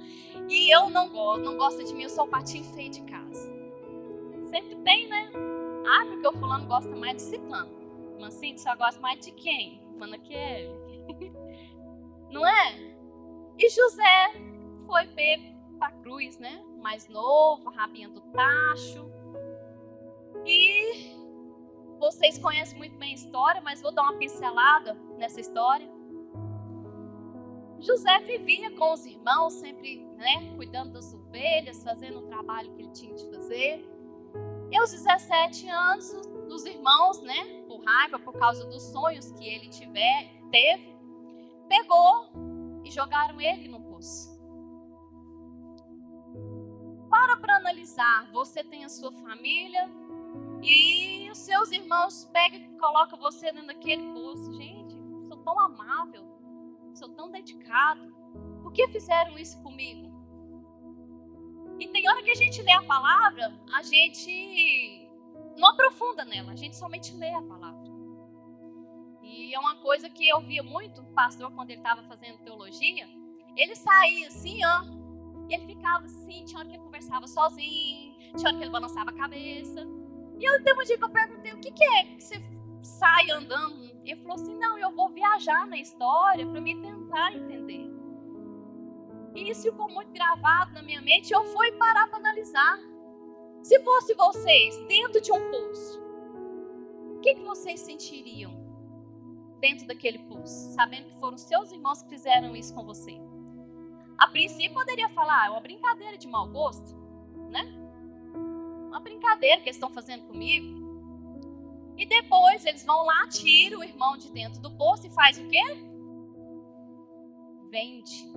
e 0.49 0.75
eu 0.75 0.91
não 0.91 1.09
gosto, 1.09 1.45
não 1.45 1.57
gosta 1.57 1.85
de 1.85 1.95
mim, 1.95 2.03
eu 2.03 2.11
sou 2.11 2.25
o 2.25 2.29
patinho 2.29 2.65
feio 2.65 2.91
de 2.91 3.03
casa. 3.03 3.49
Sempre 4.51 4.77
tem, 4.77 5.09
né? 5.09 5.31
Ah, 5.87 6.05
porque 6.07 6.27
o 6.27 6.33
fulano 6.33 6.67
gosta 6.67 6.95
mais 6.97 7.15
do 7.15 7.23
ciclano. 7.23 7.82
Mas 8.21 8.41
só 8.61 8.75
gosta 8.77 9.01
mais 9.01 9.21
de 9.21 9.33
quem? 9.33 9.83
Mana 9.99 10.19
Kelly. 10.21 10.71
Não 12.31 12.47
é? 12.47 12.77
E 13.59 13.69
José 13.69 14.33
foi 14.87 15.07
pego 15.09 15.53
pra 15.79 15.91
cruz, 15.91 16.39
né? 16.39 16.65
Mais 16.81 17.09
novo, 17.09 17.71
rabinha 17.71 18.09
do 18.09 18.21
tacho. 18.21 19.11
E 20.47 21.13
vocês 21.99 22.39
conhecem 22.39 22.77
muito 22.79 22.97
bem 22.99 23.13
a 23.13 23.15
história, 23.15 23.61
mas 23.61 23.81
vou 23.81 23.93
dar 23.93 24.03
uma 24.03 24.19
pincelada 24.19 24.95
nessa 25.17 25.41
história. 25.41 25.89
José 27.79 28.21
vivia 28.21 28.71
com 28.77 28.93
os 28.93 29.05
irmãos, 29.05 29.55
sempre 29.55 30.05
né, 30.17 30.53
cuidando 30.57 30.93
das 30.93 31.13
ovelhas, 31.13 31.83
fazendo 31.83 32.21
o 32.21 32.23
trabalho 32.23 32.73
que 32.73 32.83
ele 32.83 32.93
tinha 32.93 33.15
de 33.15 33.29
fazer. 33.31 33.85
E 34.71 34.77
aos 34.77 34.91
17 34.93 35.69
anos, 35.69 36.13
os 36.53 36.65
irmãos, 36.65 37.21
né, 37.23 37.65
por 37.67 37.83
raiva, 37.85 38.19
por 38.19 38.39
causa 38.39 38.65
dos 38.67 38.83
sonhos 38.83 39.33
que 39.33 39.47
ele 39.47 39.69
tiver, 39.69 40.31
teve, 40.51 40.95
pegou 41.69 42.31
e 42.85 42.91
jogaram 42.91 43.41
ele 43.41 43.69
no 43.69 43.81
poço. 43.81 44.33
Para 47.09 47.37
para 47.37 47.57
analisar, 47.57 48.31
você 48.33 48.63
tem 48.63 48.85
a 48.85 48.89
sua 48.89 49.13
família 49.13 49.89
e 50.63 51.31
os 51.31 51.39
seus 51.39 51.71
irmãos 51.73 52.29
pegam 52.33 52.61
e 52.61 52.79
colocam 52.79 53.19
você 53.19 53.53
dentro 53.53 53.67
daquele 53.67 54.13
poço. 54.13 54.53
Gente, 54.55 54.95
sou 55.29 55.37
tão 55.39 55.59
amável, 55.59 56.25
sou 56.95 57.09
tão 57.11 57.31
dedicado. 57.31 58.15
Por 58.63 58.73
que 58.73 58.89
fizeram 58.89 59.39
isso 59.39 59.61
comigo? 59.63 60.11
E 61.79 61.89
tem 61.89 62.09
hora 62.09 62.23
que 62.23 62.31
a 62.31 62.35
gente 62.35 62.63
lê 62.63 62.73
a 62.73 62.83
palavra, 62.83 63.53
a 63.75 63.83
gente 63.83 65.02
não 65.57 65.69
aprofunda 65.69 66.25
nela, 66.25 66.53
a 66.53 66.57
gente 66.57 66.77
somente 66.77 67.15
lê 67.17 67.33
a 67.33 67.43
palavra. 67.43 67.83
E 69.23 69.55
é 69.55 69.59
uma 69.59 69.77
coisa 69.77 70.11
que 70.11 70.29
eu 70.29 70.41
via 70.41 70.63
muito 70.63 71.01
o 71.01 71.13
pastor 71.15 71.51
quando 71.53 71.71
ele 71.71 71.81
estava 71.81 72.03
fazendo 72.03 72.39
teologia. 72.39 73.09
Ele 73.57 73.75
saía 73.75 74.29
assim, 74.29 74.59
ó, 74.65 74.85
e 75.49 75.55
ele 75.55 75.67
ficava 75.67 76.05
assim, 76.05 76.45
tinha 76.45 76.59
hora 76.59 76.69
que 76.69 76.75
ele 76.75 76.83
conversava 76.83 77.27
sozinho, 77.27 78.15
tinha 78.37 78.49
hora 78.49 78.57
que 78.57 78.65
ele 78.65 78.71
balançava 78.71 79.11
a 79.11 79.15
cabeça. 79.15 79.87
E 80.39 80.45
eu 80.45 80.63
teve 80.63 80.81
um 80.81 80.85
dia 80.85 80.99
que 80.99 81.05
eu 81.05 81.11
perguntei, 81.11 81.53
o 81.53 81.61
que, 81.61 81.71
que 81.71 81.85
é 81.85 82.05
que 82.05 82.21
você 82.21 82.43
sai 82.83 83.31
andando? 83.31 83.83
Ele 84.05 84.17
falou 84.17 84.35
assim, 84.35 84.57
não, 84.59 84.77
eu 84.79 84.91
vou 84.95 85.09
viajar 85.11 85.67
na 85.67 85.79
história 85.79 86.47
para 86.47 86.61
me 86.61 86.81
tentar 86.81 87.35
entender. 87.35 87.91
E 89.35 89.51
isso 89.51 89.63
ficou 89.63 89.89
muito 89.89 90.13
gravado 90.13 90.73
na 90.73 90.83
minha 90.83 91.01
mente 91.01 91.33
eu 91.33 91.43
fui 91.45 91.73
parar 91.73 92.09
para 92.09 92.19
analisar. 92.19 92.79
Se 93.63 93.79
fosse 93.85 94.15
vocês 94.15 94.77
dentro 94.89 95.21
de 95.21 95.33
um 95.33 95.51
poço, 95.51 96.03
o 97.17 97.21
que, 97.21 97.37
que 97.37 97.43
vocês 97.43 97.81
sentiriam 97.81 98.53
dentro 99.61 99.87
daquele 99.87 100.19
poço, 100.19 100.73
sabendo 100.75 101.09
que 101.09 101.21
foram 101.21 101.39
seus 101.39 101.71
irmãos 101.71 102.03
que 102.03 102.09
fizeram 102.09 102.57
isso 102.57 102.75
com 102.75 102.85
você? 102.85 103.21
A 104.19 104.27
princípio 104.27 104.75
poderia 104.75 105.09
falar, 105.11 105.43
ah, 105.43 105.47
é 105.47 105.51
uma 105.51 105.61
brincadeira 105.61 106.19
de 106.19 106.27
mau 106.27 106.49
gosto, 106.49 106.97
né? 107.51 107.63
Uma 108.89 109.01
brincadeira 109.01 109.61
que 109.61 109.69
eles 109.69 109.77
estão 109.77 109.91
fazendo 109.91 110.27
comigo. 110.27 110.83
E 111.97 112.05
depois 112.05 112.67
eles 112.67 112.85
vão 112.85 113.05
lá, 113.05 113.29
tiram 113.29 113.79
o 113.79 113.85
irmão 113.85 114.17
de 114.17 114.33
dentro 114.33 114.61
do 114.61 114.77
poço 114.77 115.07
e 115.07 115.11
faz 115.11 115.39
o 115.39 115.47
quê? 115.47 115.63
Vende 117.71 118.29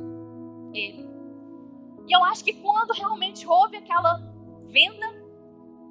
ele. 0.72 1.10
E 2.08 2.15
eu 2.15 2.24
acho 2.25 2.44
que 2.44 2.53
quando 2.53 2.91
realmente 2.91 3.48
houve 3.48 3.77
aquela 3.77 4.35
venda, 4.65 5.05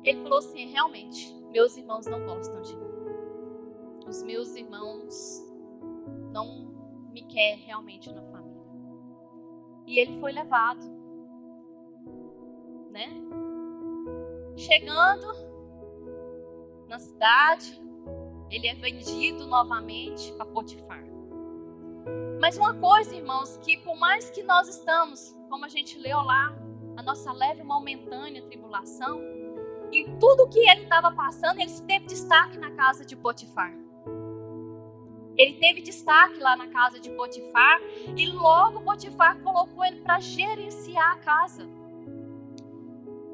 ele 0.03 0.23
falou 0.23 0.39
assim: 0.39 0.67
realmente, 0.67 1.35
meus 1.51 1.77
irmãos 1.77 2.07
não 2.07 2.25
gostam 2.25 2.61
de 2.63 2.77
mim. 2.77 2.95
Os 4.07 4.23
meus 4.23 4.55
irmãos 4.55 5.43
não 6.33 6.73
me 7.11 7.23
querem 7.23 7.65
realmente 7.65 8.13
na 8.13 8.23
família. 8.23 8.63
E 9.87 9.99
ele 9.99 10.21
foi 10.21 10.33
levado, 10.33 10.83
né? 12.91 13.09
Chegando 14.57 15.27
na 16.89 16.99
cidade, 16.99 17.81
ele 18.51 18.67
é 18.67 18.75
vendido 18.75 19.47
novamente 19.47 20.33
para 20.33 20.47
Potifar. 20.47 21.05
Mas 22.41 22.57
uma 22.59 22.75
coisa, 22.75 23.15
irmãos, 23.17 23.57
que 23.59 23.79
por 23.79 23.97
mais 23.97 24.29
que 24.31 24.43
nós 24.43 24.69
estamos, 24.69 25.35
como 25.49 25.65
a 25.65 25.69
gente 25.69 25.99
leu 25.99 26.19
lá, 26.19 26.55
a 26.97 27.03
nossa 27.03 27.33
leve 27.33 27.61
e 27.61 27.65
momentânea 27.65 28.43
tribulação, 28.43 29.21
em 29.93 30.17
tudo 30.19 30.49
que 30.49 30.59
ele 30.59 30.83
estava 30.83 31.13
passando, 31.13 31.61
ele 31.61 31.71
teve 31.87 32.07
destaque 32.07 32.59
na 32.59 32.71
casa 32.73 33.05
de 33.05 33.17
Potifar. 33.17 33.73
Ele 35.37 35.55
teve 35.55 35.81
destaque 35.81 36.39
lá 36.39 36.57
na 36.57 36.69
casa 36.69 37.01
de 37.01 37.11
Potifar 37.11 37.81
e 38.17 38.27
logo 38.29 38.83
Potifar 38.83 39.41
colocou 39.41 39.85
ele 39.85 40.01
para 40.01 40.21
gerenciar 40.21 41.13
a 41.13 41.19
casa. 41.19 41.69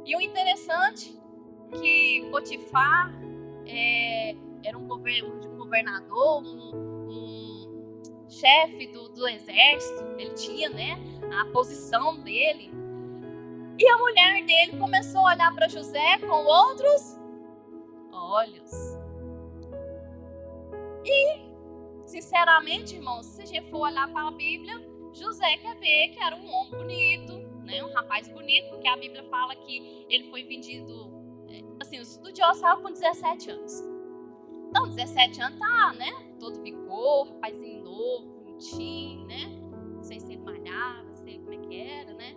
E 0.07 0.17
o 0.17 0.21
interessante 0.21 1.19
que 1.79 2.27
Potifar 2.31 3.13
é, 3.67 4.35
era 4.65 4.77
um, 4.77 4.87
governador, 4.87 6.43
um, 6.43 6.91
chefe 8.29 8.87
do, 8.87 9.09
do 9.11 9.29
exército, 9.29 10.05
ele 10.19 10.35
tinha, 10.35 10.71
né, 10.71 10.99
a 11.41 11.45
posição 11.47 12.21
dele. 12.21 12.71
E 13.81 13.89
a 13.89 13.97
mulher 13.97 14.45
dele 14.45 14.79
começou 14.79 15.27
a 15.27 15.33
olhar 15.33 15.55
para 15.55 15.67
José 15.67 16.19
com 16.19 16.45
outros 16.45 17.19
olhos. 18.13 18.71
E, 21.03 21.41
sinceramente, 22.05 22.97
irmãos, 22.97 23.25
se 23.25 23.41
a 23.41 23.47
gente 23.47 23.71
for 23.71 23.89
olhar 23.89 24.07
para 24.13 24.29
a 24.29 24.31
Bíblia, 24.33 24.75
José 25.15 25.57
quer 25.57 25.75
ver 25.77 26.11
que 26.11 26.23
era 26.23 26.37
um 26.37 26.47
homem 26.53 26.71
bonito, 26.73 27.33
né, 27.65 27.83
um 27.83 27.91
rapaz 27.95 28.29
bonito, 28.29 28.69
porque 28.69 28.87
a 28.87 28.99
Bíblia 28.99 29.25
fala 29.31 29.57
que 29.57 30.07
ele 30.11 30.29
foi 30.29 30.45
vendido, 30.45 31.11
é, 31.49 31.63
assim, 31.81 31.99
os 32.01 32.11
estudiosos 32.11 32.61
falam 32.61 32.83
com 32.83 32.93
17 32.93 33.51
anos. 33.51 33.83
Então, 34.69 34.91
17 34.91 35.41
anos 35.41 35.59
tá, 35.59 35.95
né, 35.95 36.13
todo 36.39 36.63
vigor, 36.63 37.29
rapazinho 37.29 37.83
novo, 37.83 38.27
bonitinho, 38.45 39.27
né? 39.27 39.47
Não 39.95 40.03
sei 40.03 40.21
se 40.21 40.35
ele 40.35 40.43
malhava, 40.43 41.15
sei 41.15 41.39
como 41.39 41.55
é 41.55 41.57
que 41.57 41.81
era, 41.81 42.13
né? 42.13 42.37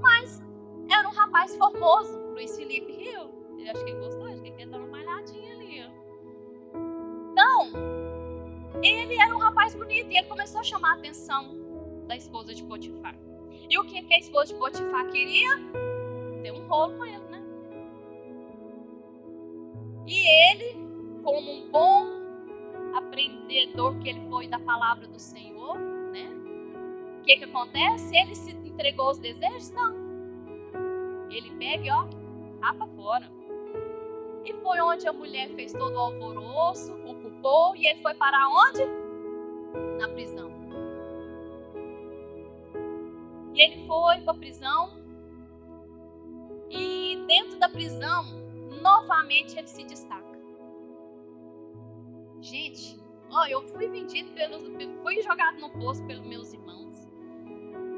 Mas 0.00 0.41
um 1.12 1.14
rapaz 1.14 1.54
formoso, 1.56 2.18
Luiz 2.32 2.56
Felipe 2.56 2.90
Rio. 2.90 3.30
Eu 3.58 3.70
acho 3.70 3.84
que 3.84 3.90
ele 3.90 4.00
gostou, 4.00 4.24
acho 4.26 4.40
que 4.40 4.48
ele 4.48 4.56
quer 4.56 4.66
dar 4.66 4.78
uma 4.78 4.88
malhadinha 4.88 5.54
ali. 5.54 5.84
Então, 7.32 7.70
ele 8.82 9.20
era 9.20 9.36
um 9.36 9.38
rapaz 9.38 9.74
bonito 9.74 10.10
e 10.10 10.16
ele 10.16 10.26
começou 10.26 10.62
a 10.62 10.64
chamar 10.64 10.92
a 10.92 10.94
atenção 10.94 11.54
da 12.06 12.16
esposa 12.16 12.54
de 12.54 12.62
Potifar. 12.64 13.14
E 13.68 13.78
o 13.78 13.84
que, 13.84 14.02
que 14.02 14.14
a 14.14 14.18
esposa 14.18 14.54
de 14.54 14.58
Potifar 14.58 15.06
queria? 15.10 15.50
Ter 16.42 16.50
um 16.50 16.66
rolo 16.66 16.96
com 16.96 17.04
ele, 17.04 17.24
né? 17.30 17.42
E 20.06 20.50
ele, 20.50 20.76
como 21.22 21.52
um 21.52 21.70
bom 21.70 22.06
aprendedor 22.94 23.98
que 23.98 24.08
ele 24.08 24.28
foi 24.28 24.48
da 24.48 24.58
palavra 24.58 25.06
do 25.06 25.18
Senhor, 25.18 25.78
né? 25.78 26.28
O 27.20 27.22
que 27.22 27.36
que 27.36 27.44
acontece? 27.44 28.16
Ele 28.16 28.34
se 28.34 28.50
entregou 28.50 29.08
aos 29.08 29.18
desejos? 29.18 29.70
Não. 29.70 30.01
Ele 31.32 31.50
pega 31.58 31.84
e 31.84 31.90
ó, 31.90 32.06
rapa 32.60 32.86
fora. 32.88 33.30
E 34.44 34.52
foi 34.54 34.80
onde 34.80 35.06
a 35.06 35.12
mulher 35.12 35.48
fez 35.50 35.72
todo 35.72 35.94
o 35.94 35.98
alvoroço, 35.98 36.92
o 37.06 37.14
culpou, 37.14 37.76
e 37.76 37.86
ele 37.86 38.02
foi 38.02 38.14
para 38.14 38.48
onde? 38.48 38.84
Na 39.98 40.08
prisão. 40.08 40.50
E 43.54 43.60
ele 43.60 43.86
foi 43.86 44.20
para 44.20 44.32
a 44.32 44.36
prisão. 44.36 44.90
E 46.70 47.24
dentro 47.26 47.58
da 47.58 47.68
prisão, 47.68 48.24
novamente 48.80 49.56
ele 49.56 49.68
se 49.68 49.84
destaca. 49.84 50.22
Gente, 52.40 52.98
ó, 53.30 53.46
eu 53.46 53.62
fui 53.68 53.88
vendido 53.88 54.32
pelos. 54.32 54.62
Fui 55.02 55.22
jogado 55.22 55.60
no 55.60 55.70
poço 55.70 56.04
pelos 56.06 56.26
meus 56.26 56.52
irmãos. 56.52 57.08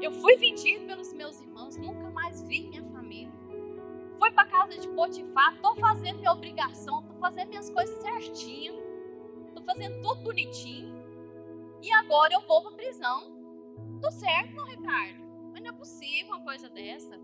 Eu 0.01 0.11
fui 0.11 0.35
vendido 0.35 0.85
pelos 0.85 1.11
meus 1.13 1.41
irmãos. 1.41 1.77
Nunca 1.77 2.11
mais 2.11 2.41
vi 2.43 2.67
minha. 2.67 2.84
Fui 4.25 4.31
para 4.31 4.47
casa 4.47 4.79
de 4.79 4.87
Potifar. 4.87 5.55
Tô 5.61 5.75
fazendo 5.75 6.17
minha 6.17 6.31
obrigação. 6.31 7.03
Tô 7.03 7.13
fazendo 7.19 7.49
minhas 7.49 7.69
coisas 7.69 7.95
certinho. 8.01 8.73
Tô 9.53 9.61
fazendo 9.61 10.01
tudo 10.01 10.23
bonitinho. 10.23 10.95
E 11.79 11.91
agora 11.91 12.33
eu 12.33 12.41
vou 12.41 12.63
para 12.63 12.71
prisão. 12.71 13.21
Tô 14.01 14.09
certo, 14.09 14.55
não, 14.55 14.65
Ricardo? 14.65 15.23
Mas 15.53 15.61
não 15.61 15.69
é 15.69 15.73
possível 15.73 16.33
uma 16.33 16.43
coisa 16.43 16.67
dessa. 16.69 17.21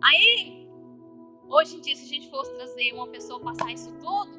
Aí, 0.00 0.70
hoje 1.48 1.74
em 1.74 1.80
dia, 1.80 1.96
se 1.96 2.04
a 2.04 2.08
gente 2.08 2.30
fosse 2.30 2.54
trazer 2.54 2.92
uma 2.92 3.08
pessoa 3.08 3.40
passar 3.40 3.72
isso 3.72 3.92
tudo, 3.98 4.38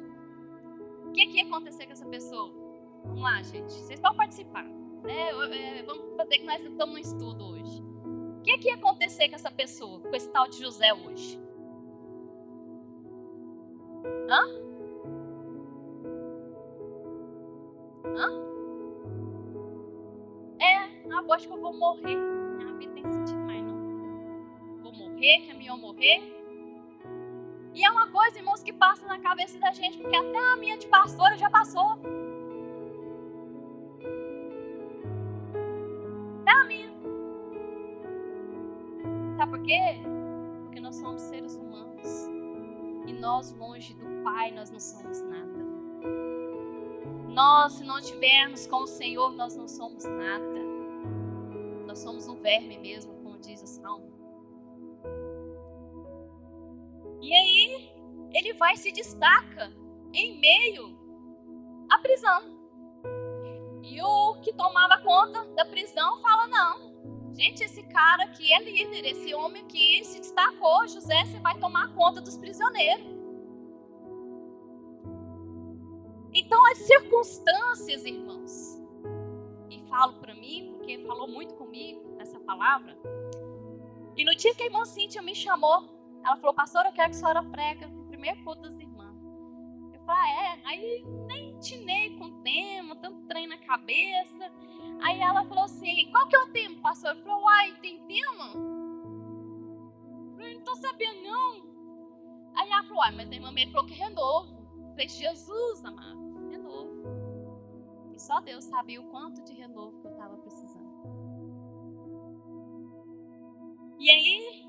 o 1.06 1.12
que, 1.12 1.26
que 1.26 1.36
ia 1.36 1.44
acontecer 1.44 1.84
com 1.84 1.92
essa 1.92 2.06
pessoa? 2.06 2.50
Vamos 3.04 3.22
lá, 3.22 3.42
gente. 3.42 3.74
Vocês 3.74 4.00
podem 4.00 4.16
participar. 4.16 4.64
Né? 4.64 5.28
É, 5.50 5.82
vamos 5.82 6.16
fazer 6.16 6.38
que 6.38 6.46
nós 6.46 6.64
estamos 6.64 6.94
no 6.94 6.98
estudo 6.98 7.44
hoje. 7.44 7.91
O 8.42 8.44
que, 8.44 8.58
que 8.58 8.68
ia 8.68 8.74
acontecer 8.74 9.28
com 9.28 9.36
essa 9.36 9.52
pessoa, 9.52 10.00
com 10.00 10.14
esse 10.14 10.28
tal 10.30 10.48
de 10.48 10.58
José 10.58 10.92
hoje? 10.92 11.40
Hã? 14.28 14.42
Hã? 18.04 18.42
É, 20.60 20.76
ah, 21.12 21.34
acho 21.34 21.46
que 21.46 21.54
eu 21.54 21.60
vou 21.60 21.72
morrer 21.72 22.32
vida 22.86 22.92
tem 22.94 23.12
sentido 23.12 23.40
mais, 23.40 23.62
não. 23.62 24.82
Vou 24.82 24.92
morrer, 24.92 25.40
que 25.40 25.50
é 25.50 25.54
melhor 25.54 25.78
morrer. 25.78 26.20
E 27.74 27.84
é 27.84 27.90
uma 27.90 28.08
coisa, 28.08 28.38
irmãos, 28.38 28.62
que 28.62 28.72
passa 28.72 29.06
na 29.06 29.18
cabeça 29.18 29.58
da 29.58 29.70
gente, 29.70 29.98
porque 29.98 30.16
até 30.16 30.38
a 30.52 30.56
minha 30.56 30.76
de 30.76 30.86
pastora 30.88 31.36
já 31.36 31.48
passou. 31.48 31.98
Quê? 39.72 40.02
Porque 40.64 40.80
nós 40.80 40.96
somos 40.96 41.22
seres 41.22 41.56
humanos. 41.56 42.28
E 43.06 43.12
nós, 43.12 43.52
longe 43.52 43.94
do 43.94 44.22
Pai, 44.22 44.50
nós 44.52 44.70
não 44.70 44.78
somos 44.78 45.22
nada. 45.22 45.62
Nós, 47.28 47.72
se 47.74 47.84
não 47.84 47.98
estivermos 47.98 48.66
com 48.66 48.82
o 48.82 48.86
Senhor, 48.86 49.32
nós 49.32 49.56
não 49.56 49.66
somos 49.66 50.04
nada. 50.04 50.60
Nós 51.86 51.98
somos 52.00 52.28
um 52.28 52.36
verme 52.36 52.78
mesmo, 52.78 53.14
como 53.22 53.38
diz 53.38 53.62
o 53.62 53.66
Salmo. 53.66 54.12
E 57.22 57.32
aí, 57.32 57.92
ele 58.34 58.52
vai 58.54 58.76
se 58.76 58.92
destaca 58.92 59.72
em 60.12 60.38
meio 60.38 60.98
à 61.90 61.98
prisão. 61.98 62.60
E 63.82 64.00
o 64.02 64.34
que 64.42 64.52
tomava 64.52 64.98
conta 65.02 65.44
da 65.54 65.64
prisão 65.64 66.18
fala: 66.18 66.46
não, 66.48 66.91
gente, 67.34 67.62
esse 67.62 67.82
cara 67.84 68.24
aqui 68.24 68.52
é 68.52 68.62
líder, 68.62 69.04
esse 69.06 69.34
homem 69.34 69.62
aqui 69.62 70.04
se 70.04 70.20
destacou. 70.20 70.86
José, 70.88 71.24
você 71.24 71.38
vai 71.38 71.58
tomar 71.58 71.92
conta 71.94 72.20
dos 72.20 72.36
prisioneiros. 72.36 73.06
Então, 76.34 76.64
as 76.72 76.78
circunstâncias, 76.78 78.04
irmãos, 78.04 78.80
e 79.68 79.80
falo 79.88 80.14
para 80.14 80.34
mim, 80.34 80.72
porque 80.72 80.98
falou 81.06 81.28
muito 81.28 81.54
comigo 81.54 82.16
essa 82.18 82.40
palavra. 82.40 82.96
E 84.16 84.24
no 84.24 84.34
dia 84.34 84.54
que 84.54 84.62
a 84.62 84.66
irmã 84.66 84.84
Cíntia 84.84 85.20
me 85.20 85.34
chamou, 85.34 85.88
ela 86.24 86.36
falou, 86.36 86.54
pastor, 86.54 86.86
eu 86.86 86.92
quero 86.92 87.10
que 87.10 87.16
a 87.16 87.18
senhora 87.18 87.42
prega 87.42 87.86
no 87.86 88.06
primeiro 88.06 88.42
culto 88.44 88.62
das 88.62 88.78
irmãs. 88.78 89.16
Eu 89.92 90.00
falei, 90.00 90.22
ah, 90.22 90.44
é? 90.44 90.60
Aí 90.64 91.04
nem 91.26 91.58
tinei 91.58 92.01
tanto 93.02 93.26
trem 93.26 93.46
na 93.46 93.58
cabeça. 93.58 94.50
Aí 95.02 95.20
ela 95.20 95.44
falou 95.44 95.64
assim, 95.64 96.08
qual 96.10 96.26
que 96.28 96.36
é 96.36 96.38
o 96.38 96.52
tema, 96.52 96.80
pastor? 96.80 97.10
Eu 97.10 97.22
falei, 97.22 97.42
uai, 97.42 97.76
tem 97.82 97.98
tema? 98.06 98.52
Eu 100.30 100.36
falei, 100.36 100.54
não 100.54 100.62
tô 100.62 100.76
sabendo 100.76 101.22
não. 101.22 101.72
Aí 102.54 102.70
ela 102.70 102.82
falou, 102.84 102.98
uai, 102.98 103.12
mas 103.12 103.30
a 103.30 103.34
irmã 103.34 103.50
me 103.50 103.70
falou 103.70 103.86
que 103.86 103.94
renovo. 103.94 104.62
Eu 104.78 104.90
falei, 104.90 105.08
Jesus, 105.08 105.84
amado, 105.84 106.48
renovo. 106.48 107.02
E 108.14 108.20
só 108.20 108.40
Deus 108.40 108.64
sabia 108.64 109.00
o 109.00 109.10
quanto 109.10 109.42
de 109.42 109.52
renovo 109.52 110.00
que 110.00 110.06
eu 110.06 110.12
estava 110.12 110.36
precisando. 110.38 110.92
E 113.98 114.10
aí, 114.10 114.64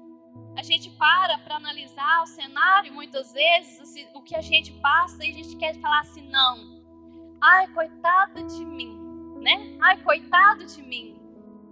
a 0.56 0.63
gente 0.63 0.89
para 0.91 1.38
para 1.39 1.58
analisar 1.58 2.24
o 2.24 2.28
cenário, 2.28 2.93
muitas 2.93 3.32
vezes, 3.34 4.08
o 4.13 4.22
que 4.22 4.36
a 4.36 4.41
gente 4.41 4.72
passa, 4.74 5.26
e 5.26 5.32
a 5.32 5.34
gente 5.34 5.56
quer 5.58 5.76
falar 5.80 6.02
assim: 6.02 6.28
não, 6.30 6.73
ai, 7.44 7.68
coitada 7.68 8.42
de 8.42 8.66
mim, 8.66 8.98
né? 9.42 9.78
Ai, 9.82 10.02
coitado 10.02 10.66
de 10.66 10.82
mim. 10.82 11.20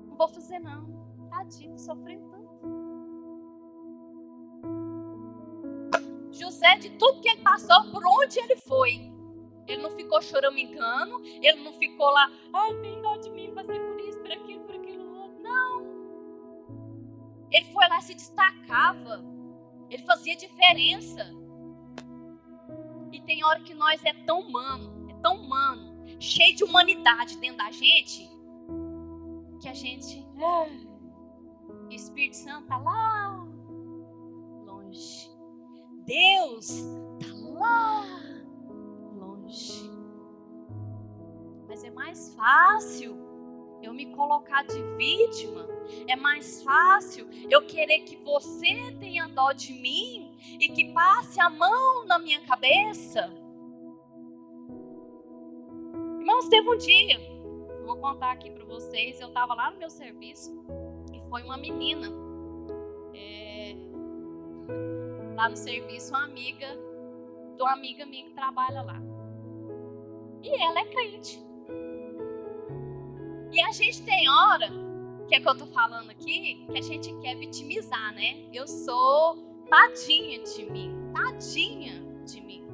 Não 0.06 0.18
vou 0.18 0.28
fazer, 0.28 0.60
não. 0.60 0.92
Tadinho, 1.30 1.80
sofrendo 1.80 2.30
tanto. 2.30 2.52
José, 6.34 6.76
de 6.76 6.90
tudo 6.98 7.22
que 7.22 7.30
ele 7.30 7.42
passou, 7.42 7.90
por 7.90 8.04
onde 8.06 8.38
ele 8.40 8.58
foi, 8.58 9.14
ele 9.66 9.82
não 9.82 9.92
ficou 9.92 10.22
choramingando, 10.22 11.22
ele 11.42 11.64
não 11.64 11.72
ficou 11.74 12.10
lá, 12.10 12.30
ai, 12.54 12.74
tem 12.82 13.02
dó 13.02 13.16
de 13.18 13.30
mim 13.30 13.54
fazer 13.54 13.80
por 13.80 14.00
isso, 14.02 14.20
por 14.20 14.32
aquilo, 14.32 14.64
por 14.66 14.76
aquilo 14.76 15.22
outro. 15.22 15.42
Não. 15.42 15.86
Ele 17.50 17.66
foi 17.72 17.88
lá, 17.88 18.02
se 18.02 18.14
destacava. 18.14 19.24
Ele 19.90 20.04
fazia 20.04 20.36
diferença. 20.36 21.32
E 23.12 23.22
tem 23.22 23.44
hora 23.46 23.62
que 23.62 23.74
nós 23.74 24.04
é 24.04 24.14
tão 24.26 24.40
humano, 24.40 25.01
tão 25.22 25.36
humano, 25.36 26.04
cheio 26.20 26.56
de 26.56 26.64
humanidade 26.64 27.38
dentro 27.38 27.58
da 27.58 27.72
gente, 27.72 28.30
que 29.60 29.68
a 29.68 29.74
gente. 29.74 30.26
o 30.36 31.92
Espírito 31.92 32.38
Santo 32.38 32.64
está 32.64 32.78
lá 32.78 33.48
longe. 34.66 35.32
Deus 36.06 36.70
está 36.70 37.34
lá 37.60 38.06
longe. 39.14 39.90
Mas 41.68 41.84
é 41.84 41.92
mais 41.92 42.34
fácil 42.34 43.16
eu 43.82 43.94
me 43.94 44.08
colocar 44.14 44.64
de 44.64 44.82
vítima. 44.96 45.68
É 46.08 46.16
mais 46.16 46.62
fácil 46.64 47.28
eu 47.50 47.66
querer 47.66 48.00
que 48.02 48.18
você 48.18 48.96
tenha 49.00 49.28
dó 49.28 49.52
de 49.52 49.74
mim 49.74 50.38
e 50.60 50.70
que 50.70 50.92
passe 50.94 51.40
a 51.40 51.50
mão 51.50 52.06
na 52.06 52.20
minha 52.20 52.42
cabeça. 52.42 53.40
Teve 56.52 56.70
um 56.70 56.78
dia, 56.78 57.18
vou 57.86 57.96
contar 57.96 58.34
aqui 58.34 58.52
para 58.52 58.66
vocês. 58.66 59.20
Eu 59.22 59.30
estava 59.30 59.56
lá 59.56 59.72
no 59.72 59.80
meu 59.80 59.90
serviço 59.90 60.52
e 61.14 61.30
foi 61.30 61.42
uma 61.44 61.58
menina. 61.58 62.08
É, 63.16 63.74
lá 65.34 65.48
no 65.48 65.56
serviço, 65.56 66.10
uma 66.10 66.26
amiga, 66.26 66.68
de 67.56 67.64
uma 67.64 67.72
amiga 67.72 68.06
minha 68.06 68.26
que 68.26 68.34
trabalha 68.34 68.82
lá. 68.82 69.02
E 70.44 70.62
ela 70.62 70.82
é 70.82 70.86
crente. 70.86 71.42
E 73.54 73.62
a 73.62 73.72
gente 73.72 74.04
tem 74.04 74.30
hora, 74.30 74.68
que 75.30 75.36
é 75.36 75.40
que 75.40 75.48
eu 75.48 75.58
tô 75.58 75.66
falando 75.68 76.10
aqui, 76.10 76.66
que 76.70 76.78
a 76.78 76.82
gente 76.82 77.14
quer 77.22 77.36
vitimizar, 77.38 78.14
né? 78.14 78.46
Eu 78.54 78.68
sou 78.68 79.38
tadinha 79.70 80.44
de 80.44 80.70
mim, 80.70 81.12
tadinha 81.14 81.94
de 82.26 82.42
mim. 82.42 82.71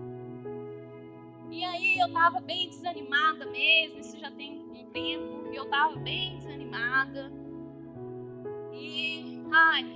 Eu 2.08 2.14
tava 2.14 2.40
bem 2.40 2.70
desanimada 2.70 3.46
mesmo, 3.48 4.00
isso 4.00 4.18
já 4.18 4.32
tem 4.32 4.62
um 4.72 4.90
tempo, 4.92 5.52
e 5.52 5.58
eu 5.58 5.70
tava 5.70 5.98
bem 5.98 6.38
desanimada. 6.38 7.30
E, 8.72 9.44
ai, 9.52 9.94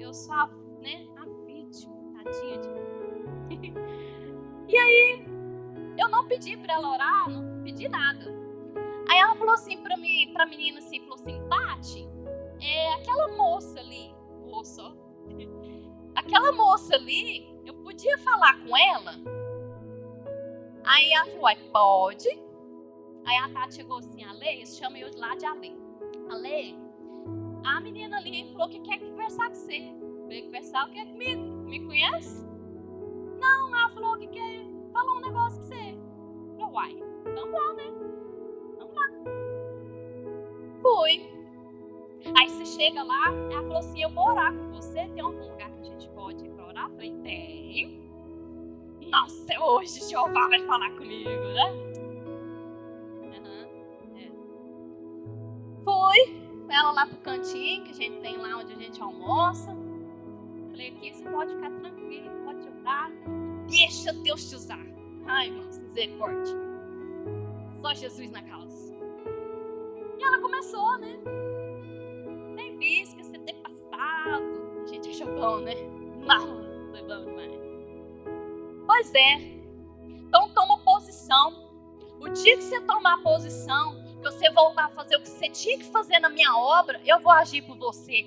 eu 0.00 0.12
sou 0.12 0.34
a, 0.34 0.50
né, 0.80 1.06
a 1.16 1.24
vítima, 1.46 1.94
tadinha 2.12 2.58
de 2.58 2.68
mim. 2.68 3.74
e 4.66 4.76
aí, 4.76 5.24
eu 5.96 6.08
não 6.08 6.26
pedi 6.26 6.56
para 6.56 6.74
ela 6.74 6.90
orar, 6.90 7.30
não 7.30 7.62
pedi 7.62 7.88
nada. 7.88 8.26
Aí 9.08 9.18
ela 9.18 9.36
falou 9.36 9.54
assim 9.54 9.80
para 9.80 9.96
mim, 9.96 10.32
para 10.32 10.44
menina 10.44 10.80
assim, 10.80 10.98
falou 11.02 11.14
assim, 11.14 11.40
Tati, 11.48 12.08
é 12.60 12.94
aquela 12.94 13.28
moça 13.36 13.78
ali, 13.78 14.12
moça, 14.44 14.82
aquela 16.16 16.50
moça 16.50 16.96
ali, 16.96 17.48
eu 17.64 17.74
podia 17.74 18.18
falar 18.18 18.58
com 18.64 18.76
ela? 18.76 19.37
Aí 20.88 21.12
ela 21.12 21.26
falou, 21.26 21.70
pode. 21.70 22.28
Aí 23.26 23.36
a 23.36 23.48
Tati 23.50 23.74
chegou 23.74 23.98
assim, 23.98 24.24
Ale, 24.24 24.62
isso 24.62 24.78
chama 24.78 24.98
eu 24.98 25.10
lá 25.18 25.34
de 25.34 25.44
Ale. 25.44 25.76
Ale, 26.30 26.78
a 27.62 27.78
menina 27.82 28.16
ali 28.16 28.50
falou 28.52 28.70
que 28.70 28.80
quer 28.80 28.98
conversar 28.98 29.48
com 29.48 29.54
você. 29.54 29.94
Veio 30.28 30.46
conversar 30.46 30.88
o 30.88 30.90
que 30.90 31.04
comigo? 31.04 31.42
Me 31.42 31.84
conhece? 31.84 32.42
Não, 33.38 33.76
ela 33.76 33.90
falou 33.90 34.16
que 34.16 34.28
quer 34.28 34.64
falar 34.90 35.12
um 35.12 35.20
negócio 35.20 35.60
com 35.60 35.66
você. 35.66 35.98
Eu, 36.58 36.68
uai, 36.68 36.92
então 37.26 37.52
bom, 37.52 37.74
né? 37.74 37.84
Vamos 38.78 38.94
lá. 38.94 39.08
Fui. 40.80 41.38
Aí 42.34 42.48
você 42.48 42.64
chega 42.64 43.02
lá, 43.02 43.30
ela 43.52 43.62
falou 43.62 43.78
assim, 43.78 44.02
eu 44.02 44.10
vou 44.10 44.26
orar 44.26 44.54
com 44.56 44.72
você, 44.72 45.06
tem 45.08 45.20
algum 45.20 45.50
lugar 45.50 45.70
que 45.70 45.80
a 45.80 45.84
gente 45.84 46.08
pode 46.10 46.46
ir 46.46 46.50
pra 46.50 46.68
orar? 46.68 46.84
Eu 46.86 46.90
falei, 46.92 47.12
tem. 47.22 48.07
Nossa, 49.10 49.60
hoje 49.60 50.00
Jeová 50.08 50.48
vai 50.48 50.60
falar 50.66 50.90
comigo, 50.92 51.30
né? 51.30 51.72
Uhum, 53.22 54.16
é. 54.16 54.30
Fui 55.82 56.38
com 56.66 56.72
ela 56.72 56.92
lá 56.92 57.06
pro 57.06 57.16
cantinho 57.18 57.84
que 57.84 57.90
a 57.90 57.94
gente 57.94 58.20
tem 58.20 58.36
lá 58.36 58.58
onde 58.58 58.72
a 58.74 58.76
gente 58.76 59.00
almoça. 59.00 59.74
Falei: 60.70 60.88
Aqui 60.88 61.14
você 61.14 61.24
pode 61.30 61.54
ficar 61.54 61.70
tranquilo, 61.70 62.30
pode 62.44 62.68
orar. 62.80 63.10
Deixa 63.68 64.12
Deus 64.12 64.48
te 64.48 64.56
usar. 64.56 64.86
Ai, 65.26 65.48
irmãos, 65.48 65.78
misericórdia. 65.78 66.56
Só 67.80 67.94
Jesus 67.94 68.30
na 68.30 68.42
causa. 68.42 68.94
E 70.18 70.22
ela 70.22 70.38
começou, 70.38 70.98
né? 70.98 71.18
Nem 72.54 72.76
visto 72.76 73.16
que 73.16 73.24
você 73.24 73.38
ter 73.38 73.54
passado. 73.54 74.44
A 74.82 74.86
gente 74.86 75.10
achou 75.10 75.34
bom, 75.34 75.58
né? 75.60 75.74
Não, 76.26 76.90
foi 76.90 77.02
bom 77.02 77.24
demais. 77.24 77.67
Pois 78.98 79.14
é. 79.14 79.34
Então 80.26 80.48
toma 80.48 80.76
posição. 80.78 81.70
O 82.18 82.28
dia 82.30 82.56
que 82.56 82.64
você 82.64 82.80
tomar 82.80 83.22
posição, 83.22 83.94
que 84.16 84.22
você 84.22 84.50
voltar 84.50 84.86
a 84.86 84.88
fazer 84.88 85.14
o 85.14 85.20
que 85.20 85.28
você 85.28 85.48
tinha 85.48 85.78
que 85.78 85.84
fazer 85.84 86.18
na 86.18 86.28
minha 86.28 86.52
obra, 86.56 87.00
eu 87.06 87.20
vou 87.20 87.30
agir 87.30 87.62
por 87.62 87.78
você. 87.78 88.26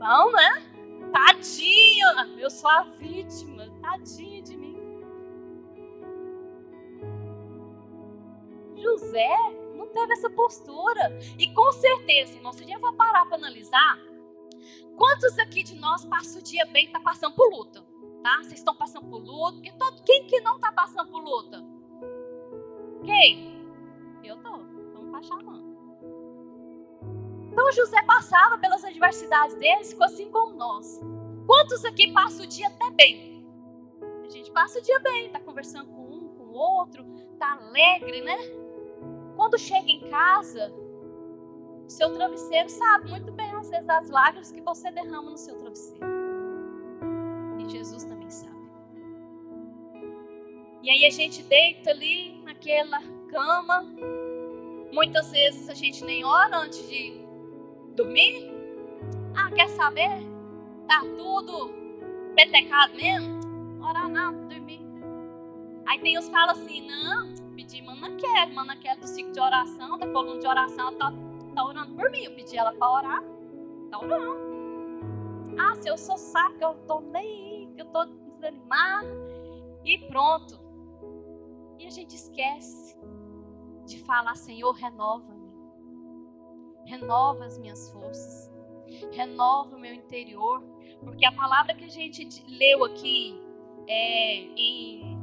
Bom, 0.00 0.32
né? 0.32 0.64
Tadinha, 1.12 2.34
eu 2.38 2.50
sou 2.50 2.68
a 2.68 2.82
vítima. 2.82 3.70
Tadinha 3.80 4.42
de 4.42 4.56
mim. 4.56 4.76
José 8.76 9.36
não 9.76 9.86
teve 9.90 10.12
essa 10.14 10.28
postura. 10.28 11.16
E 11.38 11.54
com 11.54 11.70
certeza, 11.70 12.34
irmão, 12.34 12.52
se 12.52 12.64
a 12.64 12.66
gente 12.66 12.80
for 12.80 12.96
parar 12.96 13.26
para 13.26 13.36
analisar, 13.36 14.13
quantos 14.96 15.38
aqui 15.38 15.62
de 15.62 15.74
nós 15.76 16.04
passa 16.04 16.38
o 16.38 16.42
dia 16.42 16.64
bem 16.66 16.86
e 16.86 16.92
tá 16.92 17.00
passando 17.00 17.34
por 17.34 17.50
luta? 17.50 17.84
Tá? 18.22 18.38
Vocês 18.38 18.54
estão 18.54 18.74
passando 18.74 19.06
por 19.08 19.22
luta? 19.22 19.58
E 19.62 19.72
todo, 19.72 20.02
quem 20.02 20.26
que 20.26 20.40
não 20.40 20.58
tá 20.58 20.72
passando 20.72 21.10
por 21.10 21.22
luta? 21.22 21.62
Quem? 23.04 23.54
Eu 24.22 24.36
tô. 24.38 24.50
Vamos 24.92 25.10
baixar 25.10 25.38
a 25.38 25.42
mão. 25.42 25.74
Então 27.52 27.70
José 27.72 28.02
passava 28.02 28.58
pelas 28.58 28.84
adversidades 28.84 29.54
deles, 29.56 29.96
assim 30.00 30.30
como 30.30 30.54
nós. 30.54 31.00
Quantos 31.46 31.84
aqui 31.84 32.12
passam 32.12 32.44
o 32.44 32.48
dia 32.48 32.66
até 32.68 32.90
bem? 32.90 33.46
A 34.24 34.28
gente 34.28 34.50
passa 34.50 34.78
o 34.78 34.82
dia 34.82 34.98
bem, 35.00 35.30
tá 35.30 35.38
conversando 35.38 35.86
com 35.90 36.02
um, 36.02 36.28
com 36.34 36.44
o 36.44 36.54
outro, 36.54 37.04
tá 37.38 37.52
alegre, 37.52 38.22
né? 38.22 38.36
Quando 39.36 39.58
chega 39.58 39.88
em 39.88 40.08
casa, 40.08 40.72
seu 41.86 42.12
travesseiro 42.12 42.68
sabe 42.68 43.10
muito 43.10 43.30
bem 43.32 43.50
às 43.52 43.70
vezes 43.70 43.88
as 43.88 44.10
lágrimas 44.10 44.50
que 44.50 44.60
você 44.60 44.90
derrama 44.90 45.30
no 45.30 45.38
seu 45.38 45.56
travesseiro. 45.56 46.06
E 47.58 47.68
Jesus 47.70 48.04
também 48.04 48.30
sabe. 48.30 48.54
E 50.82 50.90
aí 50.90 51.04
a 51.06 51.10
gente 51.10 51.42
deita 51.42 51.90
ali 51.90 52.42
naquela 52.44 53.00
cama. 53.28 53.86
Muitas 54.92 55.30
vezes 55.30 55.68
a 55.68 55.74
gente 55.74 56.04
nem 56.04 56.24
ora 56.24 56.58
antes 56.58 56.88
de 56.88 57.24
Dormir? 57.94 58.50
Ah, 59.36 59.50
quer 59.52 59.68
saber? 59.68 60.10
Tá 60.88 61.00
tudo 61.16 61.72
petecado 62.34 62.92
mesmo? 62.96 63.38
Orar 63.80 64.08
não, 64.08 64.48
dormir. 64.48 64.80
Aí 65.86 66.00
tem 66.00 66.18
os 66.18 66.24
que 66.24 66.32
falam 66.32 66.50
assim, 66.50 66.88
não, 66.88 67.32
pedi 67.54 67.82
mana 67.82 68.10
quer, 68.16 68.52
mana 68.52 68.76
quer 68.76 68.96
do 68.96 69.06
ciclo 69.06 69.30
de 69.30 69.38
oração, 69.38 69.96
da 69.96 70.08
coluna 70.08 70.40
de 70.40 70.46
oração, 70.46 70.92
tá, 70.94 71.12
por 71.94 72.10
mim. 72.10 72.24
Eu 72.24 72.34
pedi 72.34 72.56
ela 72.56 72.72
para 72.72 72.90
orar, 72.90 73.22
tá 73.90 73.98
orando. 73.98 74.54
Ah, 75.58 75.74
se 75.76 75.88
eu 75.88 75.96
sou 75.96 76.16
saco, 76.16 76.56
eu 76.60 76.74
tô 76.86 77.00
nem 77.00 77.72
eu 77.76 77.86
tô 77.86 78.04
desanimada. 78.04 79.08
E 79.84 79.98
pronto. 80.08 80.58
E 81.78 81.86
a 81.86 81.90
gente 81.90 82.14
esquece 82.14 82.96
de 83.86 83.98
falar, 84.04 84.34
Senhor, 84.34 84.72
renova 84.72 85.34
renova 86.84 87.44
as 87.44 87.58
minhas 87.58 87.90
forças, 87.90 88.50
renova 89.12 89.76
o 89.76 89.80
meu 89.80 89.94
interior, 89.94 90.62
porque 91.02 91.24
a 91.24 91.32
palavra 91.32 91.74
que 91.74 91.84
a 91.84 91.88
gente 91.88 92.44
leu 92.46 92.84
aqui 92.84 93.40
é, 93.86 94.40
em 94.56 95.18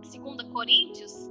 2 0.00 0.50
Coríntios 0.52 1.30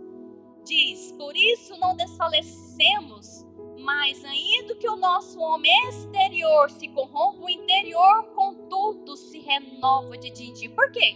diz: 0.66 1.12
Por 1.14 1.36
isso 1.36 1.78
não 1.80 1.96
desfalecemos, 1.96 3.46
mas 3.86 4.26
ainda 4.26 4.76
que 4.76 4.90
o 4.90 4.96
nosso 4.96 5.40
homem 5.40 5.72
exterior 5.88 6.72
se 6.72 6.88
corrompa, 6.90 7.46
o 7.46 7.50
interior, 7.50 8.24
contudo, 8.34 9.16
se 9.16 9.40
renova 9.40 10.18
de 10.18 10.32
dia 10.32 10.50
em 10.50 10.54
dia. 10.54 10.70
Por 10.72 10.92
quê? 10.92 11.16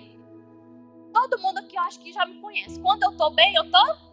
Todo 1.12 1.42
mundo 1.42 1.58
aqui 1.58 1.76
eu 1.76 1.82
acho 1.82 2.00
que 2.00 2.14
já 2.14 2.26
me 2.28 2.40
conhece. 2.40 2.80
Quando 2.80 3.02
eu 3.02 3.18
tô 3.18 3.32
bem, 3.32 3.56
eu 3.56 3.70
tô 3.72 4.10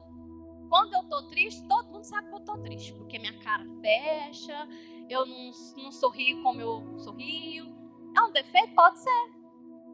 quando 0.69 0.95
eu 0.95 1.05
tô 1.05 1.23
triste, 1.29 1.62
todo 1.69 1.92
mundo 1.92 2.03
sabe 2.03 2.29
que 2.29 2.35
eu 2.35 2.40
tô 2.40 2.59
triste, 2.59 2.92
porque 2.95 3.21
minha 3.21 3.38
cara 3.38 3.64
fecha, 3.81 4.69
eu 5.09 5.25
não, 5.25 5.51
não 5.77 5.92
sorrio 5.92 6.42
como 6.42 6.61
eu 6.61 6.99
sorrio. 6.99 7.73
É 8.16 8.23
um 8.23 8.33
defeito? 8.33 8.75
Pode 8.75 8.99
ser. 8.99 9.31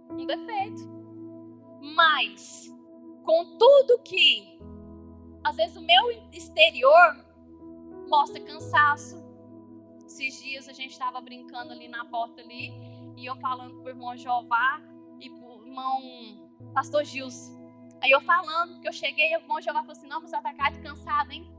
Um 0.09 0.25
defeito. 0.25 0.88
Mas, 1.94 2.75
com 3.22 3.59
tudo 3.59 4.03
que, 4.03 4.59
às 5.44 5.57
vezes, 5.57 5.77
o 5.77 5.83
meu 5.83 6.11
exterior 6.33 7.31
mostra 8.12 8.38
cansaço. 8.40 9.25
Esses 10.07 10.42
dias 10.42 10.68
a 10.68 10.72
gente 10.75 10.90
estava 10.90 11.18
brincando 11.22 11.72
ali 11.72 11.88
na 11.88 12.05
porta 12.05 12.42
ali, 12.42 12.70
e 13.16 13.25
eu 13.25 13.35
falando 13.37 13.81
pro 13.81 13.88
irmão 13.88 14.14
Jeová 14.14 14.83
e 15.18 15.31
pro 15.31 15.66
irmão 15.66 16.51
Pastor 16.75 17.05
Gilson. 17.05 17.59
Aí 18.03 18.11
eu 18.11 18.20
falando, 18.20 18.81
que 18.81 18.88
eu 18.88 18.92
cheguei, 18.92 19.35
o 19.35 19.40
irmão 19.40 19.62
Jeová 19.62 19.81
falou 19.81 19.92
assim, 19.92 20.09
não, 20.09 20.20
você 20.20 20.38
tá 20.42 20.70
de 20.70 20.81
cansado, 20.81 21.33
hein? 21.33 21.51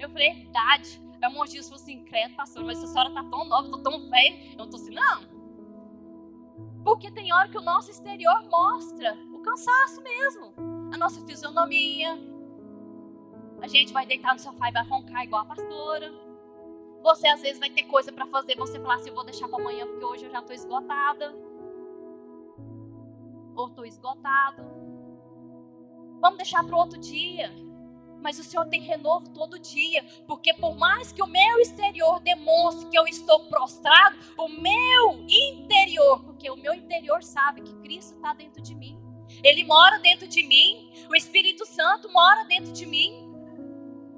Eu 0.00 0.10
falei, 0.10 0.34
verdade. 0.34 1.00
Aí 1.12 1.28
o 1.28 1.30
irmão 1.30 1.46
Jesus 1.46 1.68
falou 1.68 1.80
assim, 1.80 2.04
credo, 2.04 2.34
pastor, 2.34 2.64
mas 2.64 2.82
a 2.82 2.86
senhora 2.88 3.14
tá 3.14 3.22
tão 3.30 3.44
nova, 3.44 3.70
tô 3.70 3.78
tão 3.78 4.10
velho. 4.10 4.58
Eu 4.58 4.68
tô 4.68 4.76
assim, 4.76 4.94
não. 4.94 5.40
Porque 6.82 7.12
tem 7.12 7.32
hora 7.32 7.48
que 7.48 7.58
o 7.58 7.62
nosso 7.62 7.90
exterior 7.90 8.42
mostra 8.50 9.14
o 9.32 9.42
cansaço 9.42 10.02
mesmo. 10.02 10.54
A 10.92 10.96
nossa 10.96 11.24
fisionomia. 11.24 12.29
A 13.60 13.68
gente 13.68 13.92
vai 13.92 14.06
deitar 14.06 14.32
no 14.32 14.40
sofá 14.40 14.68
e 14.68 14.72
vai 14.72 14.84
roncar 14.84 15.24
igual 15.24 15.42
a 15.42 15.46
pastora. 15.46 16.12
Você 17.02 17.28
às 17.28 17.40
vezes 17.40 17.58
vai 17.58 17.70
ter 17.70 17.84
coisa 17.84 18.12
para 18.12 18.26
fazer, 18.26 18.56
você 18.56 18.78
falar 18.78 18.96
assim, 18.96 19.08
eu 19.08 19.14
vou 19.14 19.24
deixar 19.24 19.48
para 19.48 19.58
amanhã 19.58 19.86
porque 19.86 20.04
hoje 20.04 20.24
eu 20.26 20.30
já 20.30 20.42
tô 20.42 20.52
esgotada. 20.52 21.34
Ou 23.54 23.70
tô 23.70 23.84
esgotado. 23.84 24.62
Vamos 26.20 26.36
deixar 26.36 26.64
para 26.64 26.76
outro 26.76 26.98
dia. 26.98 27.50
Mas 28.22 28.38
o 28.38 28.44
Senhor 28.44 28.66
tem 28.66 28.82
renovo 28.82 29.30
todo 29.30 29.58
dia, 29.58 30.04
porque 30.26 30.52
por 30.52 30.76
mais 30.76 31.10
que 31.10 31.22
o 31.22 31.26
meu 31.26 31.58
exterior 31.58 32.20
demonstre 32.20 32.90
que 32.90 32.98
eu 32.98 33.06
estou 33.06 33.46
prostrado, 33.46 34.18
o 34.36 34.46
meu 34.46 35.24
interior, 35.26 36.22
porque 36.22 36.50
o 36.50 36.56
meu 36.56 36.74
interior 36.74 37.22
sabe 37.22 37.62
que 37.62 37.74
Cristo 37.76 38.16
está 38.16 38.34
dentro 38.34 38.60
de 38.60 38.74
mim, 38.74 38.98
Ele 39.42 39.64
mora 39.64 39.98
dentro 40.00 40.28
de 40.28 40.42
mim, 40.42 40.92
o 41.08 41.16
Espírito 41.16 41.64
Santo 41.64 42.12
mora 42.12 42.44
dentro 42.44 42.72
de 42.72 42.84
mim, 42.84 43.29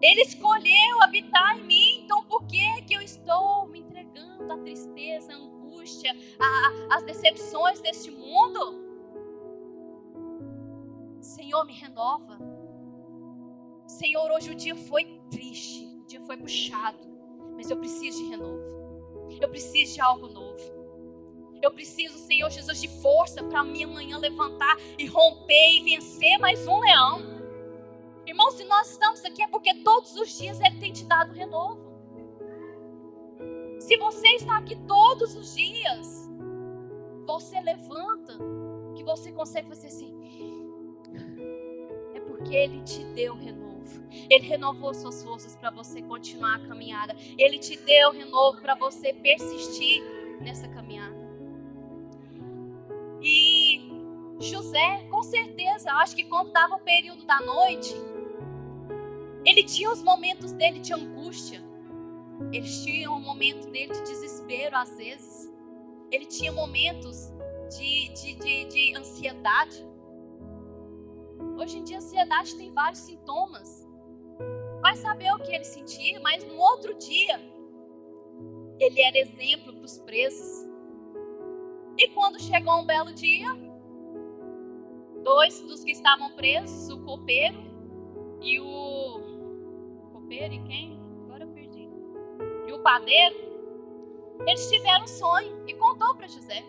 Ele 0.02 0.22
escolheu 0.22 1.00
habitar 1.00 1.56
em 1.56 1.62
mim, 1.62 2.00
então 2.04 2.24
por 2.24 2.44
que, 2.46 2.82
que 2.82 2.94
eu 2.94 3.00
estou 3.00 3.68
me 3.68 3.78
entregando 3.78 4.52
à 4.52 4.58
tristeza, 4.58 5.32
à 5.32 5.36
angústia, 5.36 6.12
às 6.90 7.04
decepções 7.04 7.80
deste 7.80 8.10
mundo? 8.10 8.82
Senhor, 11.20 11.64
me 11.64 11.72
renova. 11.72 12.36
Senhor, 13.86 14.28
hoje 14.32 14.50
o 14.50 14.54
dia 14.56 14.74
foi 14.74 15.20
triste, 15.30 15.86
o 16.02 16.04
dia 16.04 16.20
foi 16.22 16.36
puxado, 16.36 16.98
mas 17.54 17.70
eu 17.70 17.76
preciso 17.76 18.18
de 18.24 18.30
renovo. 18.30 19.28
Eu 19.40 19.48
preciso 19.48 19.94
de 19.94 20.00
algo 20.00 20.26
novo. 20.26 20.82
Eu 21.62 21.70
preciso, 21.70 22.18
Senhor 22.18 22.50
Jesus, 22.50 22.80
de 22.80 22.88
força 23.00 23.44
para 23.44 23.62
minha 23.62 23.86
manhã 23.86 24.18
levantar 24.18 24.76
e 24.98 25.06
romper 25.06 25.78
e 25.78 25.84
vencer 25.84 26.38
mais 26.40 26.66
um 26.66 26.80
leão. 26.80 27.31
Irmão, 28.26 28.50
se 28.50 28.64
nós 28.64 28.90
estamos 28.90 29.24
aqui 29.24 29.42
é 29.42 29.48
porque 29.48 29.74
todos 29.82 30.14
os 30.16 30.36
dias 30.36 30.60
Ele 30.60 30.78
tem 30.78 30.92
te 30.92 31.04
dado 31.04 31.32
renovo. 31.32 31.92
Se 33.80 33.96
você 33.96 34.28
está 34.36 34.58
aqui 34.58 34.76
todos 34.86 35.34
os 35.34 35.54
dias, 35.54 36.30
você 37.26 37.60
levanta, 37.60 38.38
que 38.94 39.02
você 39.02 39.32
consegue 39.32 39.68
fazer 39.68 39.88
assim 39.88 40.22
porque 42.42 42.56
Ele 42.56 42.82
te 42.82 43.04
deu 43.04 43.34
renovo. 43.34 44.02
Ele 44.28 44.46
renovou 44.46 44.92
suas 44.92 45.22
forças 45.22 45.54
para 45.54 45.70
você 45.70 46.02
continuar 46.02 46.56
a 46.56 46.66
caminhada. 46.66 47.14
Ele 47.38 47.58
te 47.58 47.76
deu 47.76 48.10
renovo 48.10 48.60
para 48.60 48.74
você 48.74 49.12
persistir 49.12 50.02
nessa 50.40 50.66
caminhada. 50.68 51.16
E 53.22 53.88
José, 54.40 55.06
com 55.08 55.22
certeza, 55.22 55.92
acho 55.92 56.16
que 56.16 56.24
quando 56.24 56.50
dava 56.50 56.74
o 56.74 56.80
período 56.80 57.24
da 57.24 57.40
noite, 57.40 57.94
ele 59.44 59.64
tinha 59.64 59.90
os 59.90 60.02
momentos 60.02 60.52
dele 60.52 60.78
de 60.80 60.92
angústia. 60.92 61.62
Ele 62.52 62.66
tinha 62.66 63.10
um 63.10 63.20
momento 63.20 63.70
dele 63.70 63.92
de 63.92 64.02
desespero, 64.02 64.76
às 64.76 64.96
vezes. 64.96 65.52
Ele 66.10 66.26
tinha 66.26 66.52
momentos 66.52 67.32
de, 67.76 68.08
de, 68.14 68.34
de, 68.34 68.64
de 68.66 68.96
ansiedade. 68.96 69.86
Hoje 71.58 71.78
em 71.78 71.84
dia, 71.84 71.96
a 71.96 72.00
ansiedade 72.00 72.56
tem 72.56 72.70
vários 72.72 73.00
sintomas. 73.00 73.86
Vai 74.80 74.96
saber 74.96 75.32
o 75.32 75.38
que 75.38 75.54
ele 75.54 75.64
sentia, 75.64 76.20
mas 76.20 76.44
no 76.44 76.56
outro 76.56 76.94
dia, 76.98 77.40
ele 78.78 79.00
era 79.00 79.18
exemplo 79.18 79.72
para 79.72 79.84
os 79.84 79.98
presos. 79.98 80.66
E 81.96 82.08
quando 82.08 82.40
chegou 82.40 82.80
um 82.80 82.86
belo 82.86 83.12
dia, 83.12 83.48
dois 85.22 85.60
dos 85.60 85.84
que 85.84 85.92
estavam 85.92 86.32
presos, 86.32 86.90
o 86.90 87.04
copeiro 87.04 87.58
e 88.40 88.58
o. 88.60 89.31
Copeiro 90.32 90.54
e 90.54 90.58
quem? 90.60 90.98
Agora 91.26 91.44
eu 91.44 91.48
perdi. 91.48 91.90
E 92.66 92.72
o 92.72 92.78
padeiro, 92.78 93.36
eles 94.46 94.70
tiveram 94.70 95.04
um 95.04 95.06
sonho 95.06 95.62
e 95.68 95.74
contou 95.74 96.14
para 96.14 96.26
José. 96.26 96.64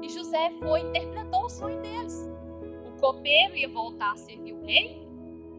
E 0.00 0.08
José 0.08 0.52
foi 0.60 0.82
interpretou 0.82 1.46
o 1.46 1.48
sonho 1.48 1.82
deles. 1.82 2.30
O 2.86 3.00
copeiro 3.00 3.56
ia 3.56 3.68
voltar 3.68 4.12
a 4.12 4.16
servir 4.16 4.52
o 4.52 4.64
rei, 4.64 5.04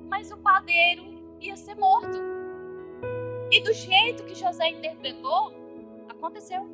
mas 0.07 0.31
o 0.31 0.37
padeiro 0.37 1.03
ia 1.41 1.57
ser 1.57 1.75
morto. 1.75 2.17
E 3.51 3.59
do 3.59 3.73
jeito 3.73 4.23
que 4.23 4.33
José 4.33 4.69
interpretou, 4.69 5.51
aconteceu. 6.07 6.65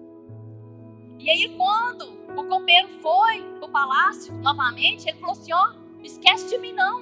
E 1.17 1.31
aí, 1.31 1.57
quando 1.57 2.03
o 2.38 2.47
copeiro 2.47 2.89
foi 3.01 3.41
para 3.57 3.65
o 3.65 3.71
palácio 3.71 4.36
novamente, 4.36 5.10
ele 5.10 5.17
falou 5.17 5.34
assim: 5.34 5.51
Ó, 5.51 5.67
oh, 5.67 6.01
esquece 6.03 6.47
de 6.47 6.60
mim, 6.60 6.73
não. 6.73 7.01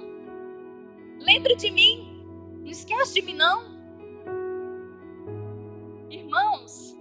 Lembre 1.20 1.58
de 1.58 1.70
mim. 1.70 2.09
Não 2.70 2.74
esquece 2.74 3.16
de 3.16 3.24
mim, 3.24 3.34
não. 3.34 3.64
Irmãos, 6.08 6.96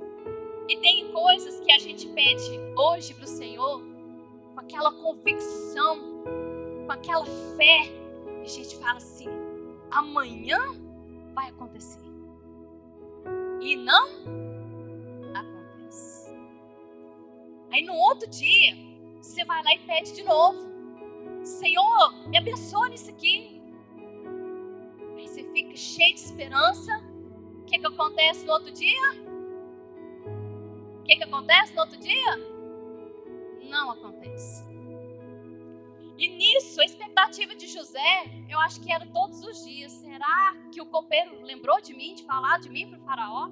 e 0.67 0.79
tem 0.79 1.13
coisas 1.13 1.61
que 1.61 1.71
a 1.71 1.79
gente 1.79 2.09
pede 2.09 2.59
hoje 2.75 3.13
para 3.13 3.25
o 3.25 3.29
Senhor, 3.29 3.83
com 4.55 4.61
aquela 4.61 4.91
convicção, 4.91 6.25
com 6.87 6.91
aquela 6.91 7.27
fé, 7.59 7.83
e 8.41 8.45
a 8.45 8.49
gente 8.49 8.79
fala 8.79 8.97
assim: 8.97 9.29
amanhã 9.91 10.59
vai 11.35 11.51
acontecer. 11.51 12.01
E 13.61 13.77
não 13.77 14.09
Aí 17.71 17.83
no 17.83 17.93
outro 17.93 18.27
dia, 18.31 18.75
você 19.21 19.45
vai 19.45 19.63
lá 19.63 19.75
e 19.75 19.81
pede 19.81 20.15
de 20.15 20.23
novo. 20.23 20.67
Senhor, 21.45 22.27
me 22.27 22.39
abençoa 22.39 22.89
nisso 22.89 23.11
aqui. 23.11 23.48
Cheio 26.09 26.15
de 26.15 26.21
esperança. 26.21 27.05
O 27.61 27.65
que, 27.65 27.79
que 27.79 27.87
acontece 27.87 28.45
no 28.47 28.53
outro 28.53 28.73
dia? 28.73 29.13
O 31.01 31.03
que, 31.03 31.17
que 31.17 31.25
acontece 31.25 31.75
no 31.75 31.81
outro 31.81 31.99
dia? 31.99 32.37
Não 33.69 33.91
acontece. 33.91 34.67
E 36.17 36.29
nisso, 36.29 36.81
a 36.81 36.85
expectativa 36.85 37.55
de 37.55 37.67
José, 37.67 38.25
eu 38.49 38.59
acho 38.61 38.81
que 38.81 38.91
era 38.91 39.07
todos 39.07 39.43
os 39.43 39.65
dias. 39.65 39.93
Será 39.93 40.57
que 40.73 40.81
o 40.81 40.87
copeiro 40.87 41.43
lembrou 41.43 41.81
de 41.81 41.95
mim, 41.95 42.15
de 42.15 42.25
falar 42.25 42.59
de 42.59 42.71
mim 42.71 42.89
para 42.89 42.99
o 42.99 43.03
faraó? 43.03 43.51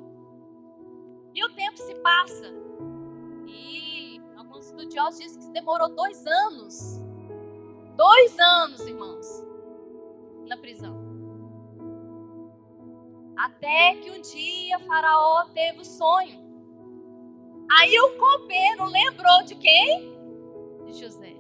E 1.35 1.45
o 1.45 1.51
tempo 1.51 1.77
se 1.77 1.95
passa. 1.97 2.55
E 3.47 4.21
alguns 4.35 4.67
estudiosos 4.67 5.21
dizem 5.21 5.43
que 5.43 5.49
demorou 5.51 5.91
dois 5.91 6.27
anos. 6.27 7.03
Dois 7.97 8.39
anos, 8.39 8.81
irmãos, 8.81 9.27
na 10.47 10.57
prisão. 10.57 11.06
Até 13.37 13.95
que 13.97 14.11
um 14.11 14.21
dia 14.21 14.79
Faraó 14.81 15.45
teve 15.53 15.81
o 15.81 15.85
sonho. 15.85 16.45
Aí 17.79 17.99
o 17.99 18.17
copeiro 18.17 18.85
lembrou 18.85 19.43
de 19.45 19.55
quem? 19.57 20.17
De 20.87 20.93
José. 20.95 21.37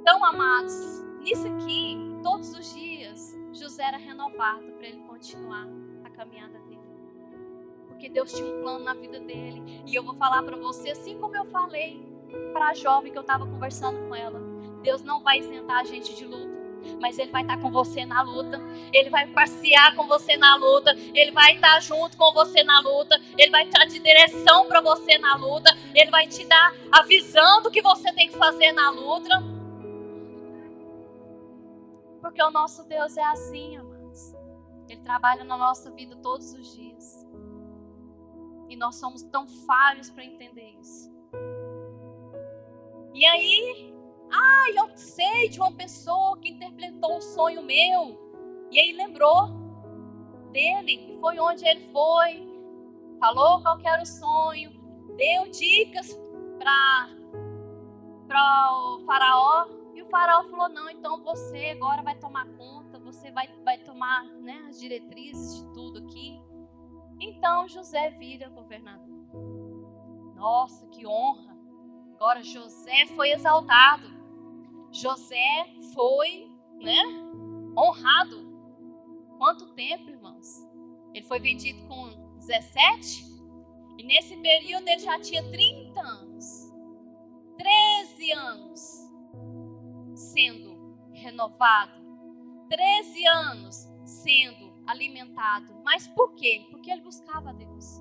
Então, 0.00 0.24
amados, 0.24 1.02
nisso 1.20 1.46
aqui, 1.46 1.96
todos 2.22 2.52
os 2.52 2.74
dias, 2.74 3.36
José 3.52 3.84
era 3.84 3.96
renovado 3.96 4.72
para 4.72 4.86
ele 4.86 5.02
continuar 5.08 5.66
a 6.04 6.10
caminhada 6.10 6.58
dele 6.60 6.70
porque 8.00 8.08
Deus 8.08 8.32
tinha 8.32 8.46
um 8.46 8.62
plano 8.62 8.82
na 8.82 8.94
vida 8.94 9.20
dele. 9.20 9.82
E 9.84 9.94
eu 9.94 10.02
vou 10.02 10.14
falar 10.14 10.42
para 10.42 10.56
você, 10.56 10.90
assim 10.90 11.18
como 11.18 11.36
eu 11.36 11.44
falei 11.44 12.02
para 12.54 12.68
a 12.68 12.74
jovem 12.74 13.12
que 13.12 13.18
eu 13.18 13.22
estava 13.22 13.44
conversando 13.44 14.08
com 14.08 14.14
ela: 14.14 14.40
Deus 14.82 15.02
não 15.02 15.22
vai 15.22 15.38
isentar 15.40 15.80
a 15.80 15.84
gente 15.84 16.16
de 16.16 16.24
luta. 16.24 16.59
Mas 17.00 17.18
Ele 17.18 17.30
vai 17.30 17.42
estar 17.42 17.56
tá 17.56 17.62
com 17.62 17.70
você 17.70 18.04
na 18.04 18.22
luta, 18.22 18.60
Ele 18.92 19.10
vai 19.10 19.26
passear 19.28 19.94
com 19.94 20.06
você 20.06 20.36
na 20.36 20.56
luta, 20.56 20.92
Ele 21.14 21.30
vai 21.30 21.54
estar 21.54 21.74
tá 21.74 21.80
junto 21.80 22.16
com 22.16 22.32
você 22.32 22.62
na 22.62 22.80
luta, 22.80 23.20
Ele 23.38 23.50
vai 23.50 23.64
estar 23.64 23.84
de 23.86 23.98
direção 23.98 24.66
para 24.66 24.80
você 24.80 25.18
na 25.18 25.36
luta, 25.36 25.76
Ele 25.94 26.10
vai 26.10 26.26
te 26.26 26.44
dar 26.46 26.74
a 26.92 27.02
visão 27.02 27.62
do 27.62 27.70
que 27.70 27.82
você 27.82 28.12
tem 28.12 28.28
que 28.28 28.36
fazer 28.36 28.72
na 28.72 28.90
luta. 28.90 29.42
Porque 32.20 32.42
o 32.42 32.50
nosso 32.50 32.86
Deus 32.86 33.16
é 33.16 33.24
assim, 33.24 33.76
amados. 33.76 34.34
Ele 34.88 35.00
trabalha 35.00 35.44
na 35.44 35.56
nossa 35.56 35.90
vida 35.90 36.16
todos 36.16 36.52
os 36.52 36.74
dias. 36.74 37.26
E 38.68 38.76
nós 38.76 38.96
somos 38.96 39.22
tão 39.22 39.46
falhos 39.46 40.10
para 40.10 40.24
entender 40.24 40.74
isso. 40.80 41.10
E 43.14 43.26
aí, 43.26 43.94
ah, 44.32 44.70
eu 44.74 44.96
sei 44.96 45.48
de 45.48 45.60
uma 45.60 45.72
pessoa 45.72 46.38
que 46.38 46.50
interpretou 46.50 47.16
o 47.16 47.22
sonho 47.22 47.62
meu. 47.62 48.18
E 48.70 48.78
aí 48.78 48.92
lembrou 48.92 49.48
dele, 50.52 51.16
foi 51.20 51.38
onde 51.38 51.66
ele 51.66 51.90
foi, 51.92 52.46
falou 53.18 53.62
qual 53.62 53.78
era 53.84 54.02
o 54.02 54.06
sonho, 54.06 54.70
deu 55.16 55.50
dicas 55.50 56.18
para 56.58 57.08
o 58.72 59.04
faraó. 59.04 59.66
E 59.94 60.02
o 60.02 60.06
faraó 60.06 60.44
falou: 60.44 60.68
não, 60.68 60.88
então 60.88 61.22
você 61.22 61.76
agora 61.76 62.02
vai 62.02 62.14
tomar 62.16 62.46
conta, 62.56 62.98
você 62.98 63.30
vai, 63.30 63.48
vai 63.64 63.78
tomar 63.78 64.24
né, 64.24 64.66
as 64.68 64.78
diretrizes 64.78 65.56
de 65.56 65.72
tudo 65.72 65.98
aqui. 65.98 66.40
Então 67.20 67.68
José 67.68 68.10
vira 68.10 68.48
governador. 68.48 69.08
Nossa, 70.34 70.86
que 70.86 71.06
honra! 71.06 71.50
Agora 72.14 72.42
José 72.42 73.06
foi 73.14 73.30
exaltado. 73.30 74.19
José 74.92 75.66
foi, 75.94 76.50
né, 76.80 77.02
honrado. 77.76 78.50
Quanto 79.38 79.72
tempo, 79.74 80.10
irmãos? 80.10 80.66
Ele 81.14 81.24
foi 81.26 81.40
vendido 81.40 81.86
com 81.88 82.08
17 82.38 83.24
e 83.98 84.02
nesse 84.02 84.36
período 84.36 84.88
ele 84.88 85.00
já 85.00 85.18
tinha 85.20 85.42
30 85.50 86.00
anos. 86.00 86.70
13 87.56 88.32
anos 88.32 89.10
sendo 90.14 90.96
renovado. 91.12 92.00
13 92.68 93.26
anos 93.26 93.88
sendo 94.04 94.72
alimentado. 94.86 95.80
Mas 95.84 96.06
por 96.08 96.34
quê? 96.34 96.66
Porque 96.70 96.90
ele 96.90 97.02
buscava 97.02 97.52
Deus. 97.52 98.00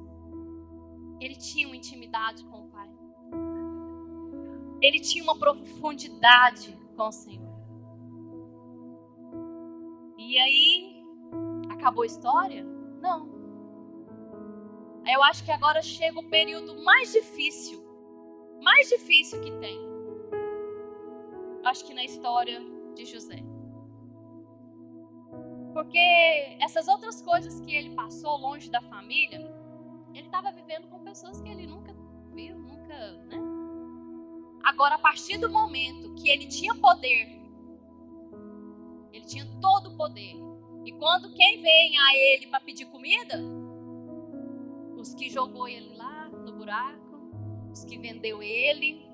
Ele 1.19 1.36
tinha 1.36 1.67
uma 1.67 1.75
intimidade 1.75 2.43
com 2.45 2.65
o 2.65 2.69
Pai. 2.69 2.79
Ele 4.82 5.00
tinha 5.00 5.24
uma 5.24 5.38
profundidade 5.38 6.78
com 6.96 7.08
o 7.08 7.12
Senhor. 7.12 7.50
E 10.18 10.38
aí, 10.38 11.04
acabou 11.70 12.04
a 12.04 12.08
história? 12.08 12.63
Não. 13.02 13.30
Eu 15.08 15.24
acho 15.24 15.44
que 15.44 15.52
agora 15.52 15.82
chega 15.82 16.20
o 16.20 16.30
período 16.30 16.84
mais 16.84 17.12
difícil, 17.12 17.84
mais 18.62 18.89
difícil 18.89 19.42
que 19.42 19.52
tem. 19.60 19.80
Acho 21.63 21.86
que 21.86 21.94
na 21.94 22.04
história 22.04 22.62
de 22.96 23.06
José. 23.06 23.44
Porque 25.74 26.58
essas 26.60 26.88
outras 26.88 27.22
coisas 27.22 27.60
que 27.62 27.74
ele 27.76 27.96
passou 27.96 28.38
longe 28.38 28.70
da 28.70 28.82
família, 28.82 29.39
ele 30.13 30.26
estava 30.26 30.52
vivendo 30.52 30.88
com 30.89 31.00
pessoas 31.00 31.42
que 31.42 31.50
ele 31.50 31.65
nunca 31.65 31.94
viu, 32.34 32.58
nunca, 32.58 33.12
né? 33.28 33.48
Agora, 34.63 34.95
a 34.95 35.00
partir 35.00 35.38
do 35.38 35.50
momento 35.50 36.13
que 36.15 36.30
ele 36.30 36.48
tinha 36.48 36.76
poder, 36.76 37.39
ele 39.12 39.26
tinha 39.26 39.45
todo 39.62 39.89
o 39.89 39.98
poder. 39.98 40.36
E 40.86 40.91
quando 40.93 41.34
quem 41.34 41.62
vem 41.62 41.98
a 41.98 42.15
ele 42.15 42.48
para 42.48 42.60
pedir 42.60 42.86
comida, 42.86 43.39
os 44.98 45.13
que 45.13 45.30
jogou 45.30 45.67
ele 45.67 45.95
lá 45.95 46.30
no 46.30 46.54
buraco, 46.54 47.69
os 47.72 47.84
que 47.84 47.98
vendeu 47.98 48.41
ele, 48.41 49.06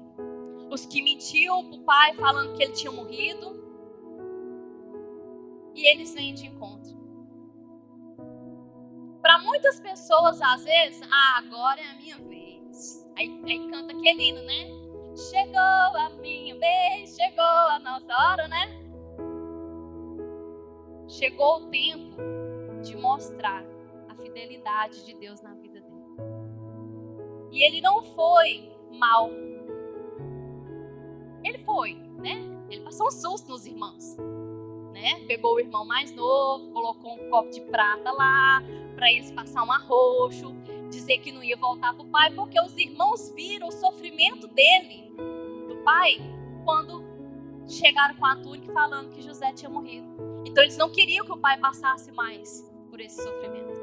os 0.70 0.86
que 0.86 1.02
mentiu 1.02 1.64
para 1.64 1.76
o 1.76 1.84
pai 1.84 2.16
falando 2.16 2.56
que 2.56 2.64
ele 2.64 2.74
tinha 2.74 2.92
morrido, 2.92 3.64
e 5.76 5.86
eles 5.88 6.14
vêm 6.14 6.34
de 6.34 6.48
encontro. 6.48 6.96
Para 9.22 9.40
muitas 9.40 9.80
pessoas, 9.80 10.42
às 10.42 10.64
vezes, 10.64 11.02
ah, 11.12 11.38
agora 11.40 11.82
é 11.82 11.92
a 11.92 11.96
minha 11.96 12.18
vez. 12.18 13.06
Aí, 13.18 13.42
aí 13.44 13.70
canta 13.70 13.92
aquele 13.92 14.24
hino, 14.24 14.42
né? 14.44 14.85
Chegou 15.16 15.60
a 15.60 16.10
minha 16.22 16.60
vez, 16.60 17.16
chegou 17.16 17.42
a 17.42 17.80
nossa 17.80 18.14
hora, 18.14 18.50
né? 18.50 18.68
Chegou 21.08 21.62
o 21.62 21.70
tempo 21.70 22.18
de 22.84 22.98
mostrar 22.98 23.64
a 24.10 24.16
fidelidade 24.16 25.06
de 25.06 25.14
Deus 25.16 25.42
na 25.42 25.54
vida 25.54 25.80
dele. 25.80 25.96
E 27.50 27.64
ele 27.64 27.80
não 27.80 28.04
foi 28.04 28.70
mal. 28.92 29.30
Ele 31.46 31.60
foi, 31.60 31.94
né? 32.18 32.42
Ele 32.70 32.82
passou 32.84 33.08
um 33.08 33.12
susto 33.12 33.50
nos 33.50 33.66
irmãos. 33.66 34.18
Né? 34.92 35.24
Pegou 35.28 35.56
o 35.56 35.60
irmão 35.62 35.86
mais 35.86 36.14
novo, 36.14 36.74
colocou 36.74 37.14
um 37.14 37.30
copo 37.30 37.50
de 37.52 37.62
prata 37.62 38.12
lá 38.12 38.62
para 38.96 39.10
eles 39.12 39.32
passar 39.32 39.64
um 39.64 39.72
arroxo, 39.72 40.54
dizer 40.96 41.20
que 41.20 41.32
não 41.32 41.44
ia 41.44 41.58
voltar 41.58 41.94
para 41.94 42.04
o 42.04 42.10
pai, 42.10 42.32
porque 42.32 42.60
os 42.60 42.76
irmãos 42.78 43.32
viram 43.36 43.68
o 43.68 43.72
sofrimento 43.72 44.48
dele, 44.48 45.12
do 45.68 45.76
pai, 45.84 46.18
quando 46.64 47.04
chegaram 47.68 48.16
com 48.16 48.26
a 48.26 48.36
túnica 48.36 48.72
falando 48.72 49.12
que 49.12 49.22
José 49.22 49.52
tinha 49.54 49.70
morrido. 49.70 50.08
Então 50.46 50.64
eles 50.64 50.78
não 50.78 50.90
queriam 50.90 51.26
que 51.26 51.32
o 51.32 51.38
pai 51.38 51.60
passasse 51.60 52.12
mais 52.12 52.72
por 52.90 53.00
esse 53.00 53.22
sofrimento. 53.22 53.74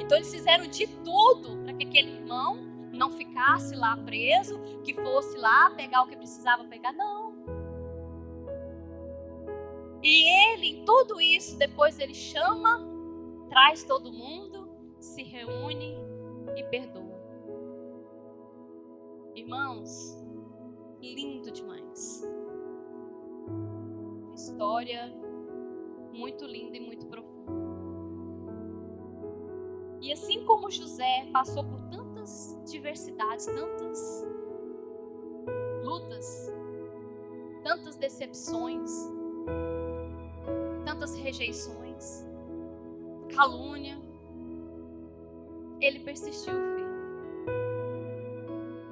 Então 0.00 0.16
eles 0.16 0.30
fizeram 0.30 0.66
de 0.66 0.86
tudo 0.86 1.58
para 1.62 1.74
que 1.74 1.84
aquele 1.84 2.12
irmão 2.12 2.56
não 2.92 3.10
ficasse 3.10 3.74
lá 3.74 3.96
preso, 3.96 4.58
que 4.82 4.94
fosse 4.94 5.36
lá 5.36 5.70
pegar 5.70 6.02
o 6.02 6.06
que 6.06 6.16
precisava 6.16 6.64
pegar. 6.64 6.92
Não. 6.92 7.34
E 10.02 10.52
ele, 10.52 10.66
em 10.68 10.84
tudo 10.84 11.20
isso, 11.20 11.56
depois 11.56 11.98
ele 11.98 12.14
chama, 12.14 12.80
traz 13.48 13.84
todo 13.84 14.12
mundo, 14.12 14.68
se 15.00 15.22
reúne 15.22 15.96
e 16.56 16.64
perdoa. 16.64 17.14
Irmãos, 19.34 20.22
lindo 21.00 21.50
demais. 21.50 22.22
História 24.34 25.12
muito 26.12 26.44
linda 26.44 26.76
e 26.76 26.80
muito 26.80 27.06
profunda. 27.06 27.34
E 30.00 30.12
assim 30.12 30.44
como 30.44 30.70
José 30.70 31.28
passou 31.32 31.64
por 31.64 31.80
tantas 31.88 32.56
diversidades, 32.70 33.46
tantas 33.46 34.26
lutas, 35.82 36.52
tantas 37.62 37.96
decepções, 37.96 38.90
tantas 40.84 41.16
rejeições, 41.16 42.26
calúnia, 43.34 43.98
ele 45.80 46.00
persistiu. 46.00 46.54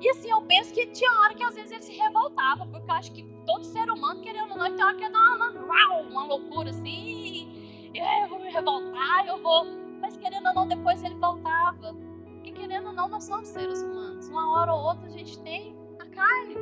E 0.01 0.11
assim, 0.11 0.31
eu 0.31 0.43
penso 0.43 0.73
que 0.75 0.87
tinha 0.87 1.11
hora 1.21 1.35
que 1.35 1.45
às 1.45 1.55
vezes 1.55 1.71
ele 1.71 1.83
se 1.83 1.93
revoltava, 1.93 2.67
porque 2.67 2.91
eu 2.91 2.95
acho 2.95 3.13
que 3.13 3.23
todo 3.47 3.65
ser 3.65 3.89
humano, 3.89 4.21
querendo 4.21 4.51
ou 4.51 4.59
não, 4.59 4.75
tem 4.75 4.85
hora 4.85 4.97
que 4.97 5.09
dá 5.09 5.19
uma, 5.19 5.51
uma, 5.51 6.01
uma 6.01 6.25
loucura 6.25 6.71
assim, 6.71 7.49
eu 7.95 8.29
vou 8.29 8.41
me 8.41 8.51
revoltar, 8.51 9.27
eu 9.27 9.41
vou. 9.41 9.65
Mas 10.01 10.17
querendo 10.17 10.49
ou 10.49 10.55
não, 10.55 10.67
depois 10.67 11.03
ele 11.05 11.15
voltava. 11.15 11.95
Porque 12.35 12.51
querendo 12.51 12.89
ou 12.89 12.93
não, 12.93 13.09
nós 13.09 13.25
somos 13.25 13.49
seres 13.49 13.81
humanos. 13.83 14.29
Uma 14.29 14.53
hora 14.53 14.75
ou 14.75 14.81
outra 14.83 15.07
a 15.07 15.11
gente 15.11 15.39
tem 15.41 15.77
a 15.99 16.07
carne. 16.07 16.57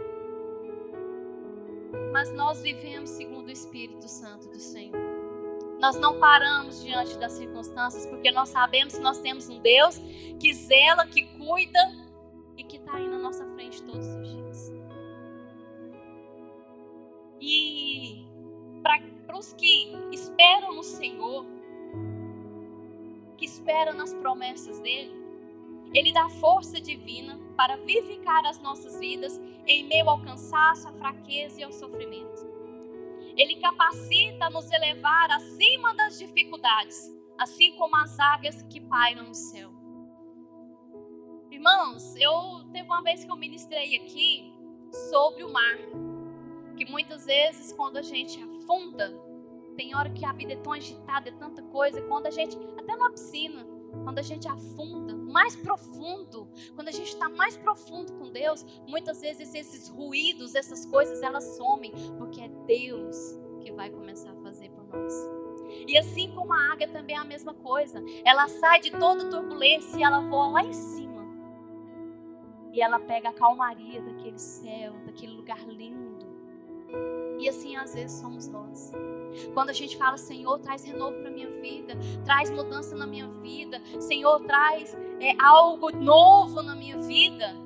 Mas 2.12 2.32
nós 2.34 2.60
vivemos 2.60 3.10
segundo 3.10 3.46
o 3.48 3.50
Espírito 3.50 4.06
Santo 4.08 4.48
do 4.48 4.58
Senhor. 4.58 5.19
Nós 5.80 5.96
não 5.96 6.18
paramos 6.18 6.82
diante 6.82 7.16
das 7.16 7.32
circunstâncias, 7.32 8.04
porque 8.06 8.30
nós 8.30 8.50
sabemos 8.50 8.94
que 8.94 9.00
nós 9.00 9.18
temos 9.18 9.48
um 9.48 9.60
Deus 9.60 9.98
que 10.38 10.52
zela, 10.52 11.06
que 11.06 11.22
cuida 11.38 11.78
e 12.56 12.62
que 12.62 12.76
está 12.76 12.96
aí 12.96 13.08
na 13.08 13.18
nossa 13.18 13.46
frente 13.54 13.82
todos 13.82 14.06
os 14.06 14.28
dias. 14.28 14.72
E 17.40 18.26
para 18.82 19.38
os 19.38 19.54
que 19.54 19.96
esperam 20.12 20.74
no 20.74 20.82
Senhor, 20.82 21.46
que 23.38 23.46
esperam 23.46 23.94
nas 23.94 24.12
promessas 24.12 24.78
dele, 24.80 25.18
ele 25.94 26.12
dá 26.12 26.28
força 26.28 26.78
divina 26.78 27.40
para 27.56 27.76
vivificar 27.78 28.44
as 28.44 28.60
nossas 28.60 29.00
vidas 29.00 29.40
em 29.66 29.88
meio 29.88 30.10
ao 30.10 30.20
cansaço, 30.20 30.88
à 30.88 30.92
fraqueza 30.92 31.60
e 31.60 31.64
ao 31.64 31.72
sofrimento. 31.72 32.59
Ele 33.36 33.56
capacita 33.56 34.50
nos 34.50 34.70
elevar 34.70 35.30
acima 35.30 35.94
das 35.94 36.18
dificuldades, 36.18 37.10
assim 37.38 37.76
como 37.76 37.96
as 37.96 38.18
águias 38.18 38.62
que 38.62 38.80
pairam 38.80 39.24
no 39.24 39.34
céu. 39.34 39.70
Irmãos, 41.50 42.14
eu 42.16 42.64
teve 42.72 42.86
uma 42.86 43.02
vez 43.02 43.24
que 43.24 43.30
eu 43.30 43.36
ministrei 43.36 43.96
aqui 43.96 44.54
sobre 45.10 45.44
o 45.44 45.52
mar, 45.52 45.78
que 46.76 46.84
muitas 46.84 47.26
vezes 47.26 47.72
quando 47.72 47.96
a 47.96 48.02
gente 48.02 48.42
afunda, 48.42 49.12
tem 49.76 49.94
hora 49.94 50.10
que 50.10 50.24
a 50.24 50.32
vida 50.32 50.52
é 50.52 50.56
tão 50.56 50.72
agitada, 50.72 51.28
é 51.28 51.32
tanta 51.32 51.62
coisa, 51.62 52.02
quando 52.02 52.26
a 52.26 52.30
gente, 52.30 52.56
até 52.78 52.96
na 52.96 53.10
piscina, 53.10 53.66
quando 54.04 54.18
a 54.18 54.22
gente 54.22 54.48
afunda 54.48 55.14
mais 55.16 55.56
profundo, 55.56 56.48
quando 56.74 56.88
a 56.88 56.92
gente 56.92 57.08
está 57.08 57.28
mais 57.28 57.56
profundo 57.56 58.12
com 58.14 58.30
Deus, 58.30 58.64
muitas 58.86 59.20
vezes 59.20 59.54
esses 59.54 59.88
ruídos, 59.88 60.54
essas 60.54 60.84
coisas, 60.86 61.22
elas 61.22 61.44
somem, 61.56 61.92
porque 62.18 62.40
é 62.40 62.48
Deus 62.66 63.16
que 63.60 63.72
vai 63.72 63.90
começar 63.90 64.30
a 64.30 64.42
fazer 64.42 64.70
por 64.70 64.84
nós. 64.88 65.12
E 65.86 65.96
assim 65.96 66.32
como 66.32 66.52
a 66.52 66.72
águia 66.72 66.88
também 66.88 67.16
é 67.16 67.18
a 67.18 67.24
mesma 67.24 67.54
coisa. 67.54 68.02
Ela 68.24 68.48
sai 68.48 68.80
de 68.80 68.90
toda 68.90 69.30
turbulência 69.30 69.98
e 69.98 70.02
ela 70.02 70.20
voa 70.20 70.48
lá 70.48 70.64
em 70.64 70.72
cima. 70.72 71.10
E 72.72 72.80
ela 72.80 72.98
pega 72.98 73.30
a 73.30 73.32
calmaria 73.32 74.00
daquele 74.00 74.38
céu, 74.38 74.92
daquele 75.04 75.32
lugar 75.32 75.60
lindo. 75.68 76.26
E 77.40 77.48
assim 77.48 77.74
às 77.74 77.94
vezes 77.94 78.20
somos 78.20 78.46
nós. 78.46 78.92
Quando 79.54 79.70
a 79.70 79.72
gente 79.72 79.96
fala, 79.96 80.18
Senhor, 80.18 80.58
traz 80.58 80.84
renovo 80.84 81.16
para 81.20 81.30
minha 81.30 81.50
vida, 81.50 81.94
traz 82.24 82.50
mudança 82.50 82.94
na 82.94 83.06
minha 83.06 83.28
vida, 83.28 83.80
Senhor, 83.98 84.40
traz 84.40 84.94
é, 85.20 85.34
algo 85.42 85.90
novo 85.90 86.62
na 86.62 86.74
minha 86.74 86.98
vida. 86.98 87.56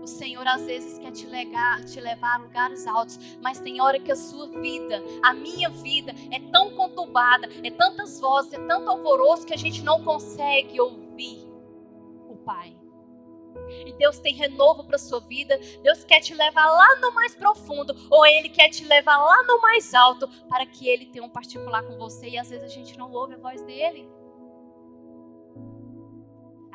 O 0.00 0.06
Senhor 0.06 0.46
às 0.46 0.62
vezes 0.62 0.98
quer 0.98 1.12
te, 1.12 1.26
legar, 1.26 1.84
te 1.84 2.00
levar 2.00 2.34
a 2.34 2.38
lugares 2.38 2.86
altos, 2.86 3.18
mas 3.40 3.60
tem 3.60 3.80
hora 3.80 4.00
que 4.00 4.10
a 4.10 4.16
sua 4.16 4.48
vida, 4.48 5.02
a 5.22 5.32
minha 5.32 5.70
vida, 5.70 6.12
é 6.30 6.40
tão 6.50 6.74
conturbada, 6.74 7.48
é 7.62 7.70
tantas 7.70 8.20
vozes, 8.20 8.52
é 8.52 8.66
tanto 8.66 8.90
alvoroço 8.90 9.46
que 9.46 9.54
a 9.54 9.58
gente 9.58 9.82
não 9.82 10.02
consegue 10.02 10.80
ouvir 10.80 11.46
o 12.28 12.36
Pai. 12.36 12.81
E 13.86 13.92
Deus 13.94 14.18
tem 14.18 14.34
renovo 14.34 14.84
para 14.84 14.98
sua 14.98 15.20
vida. 15.20 15.58
Deus 15.82 16.04
quer 16.04 16.20
te 16.20 16.34
levar 16.34 16.66
lá 16.66 17.00
no 17.00 17.12
mais 17.12 17.34
profundo, 17.34 17.94
ou 18.10 18.26
Ele 18.26 18.48
quer 18.48 18.68
te 18.68 18.84
levar 18.84 19.16
lá 19.18 19.42
no 19.44 19.60
mais 19.60 19.94
alto, 19.94 20.28
para 20.48 20.66
que 20.66 20.88
Ele 20.88 21.06
tenha 21.06 21.24
um 21.24 21.30
particular 21.30 21.82
com 21.82 21.96
você. 21.96 22.28
E 22.28 22.38
às 22.38 22.50
vezes 22.50 22.64
a 22.64 22.74
gente 22.74 22.96
não 22.98 23.12
ouve 23.12 23.34
a 23.34 23.38
voz 23.38 23.62
dele. 23.62 24.08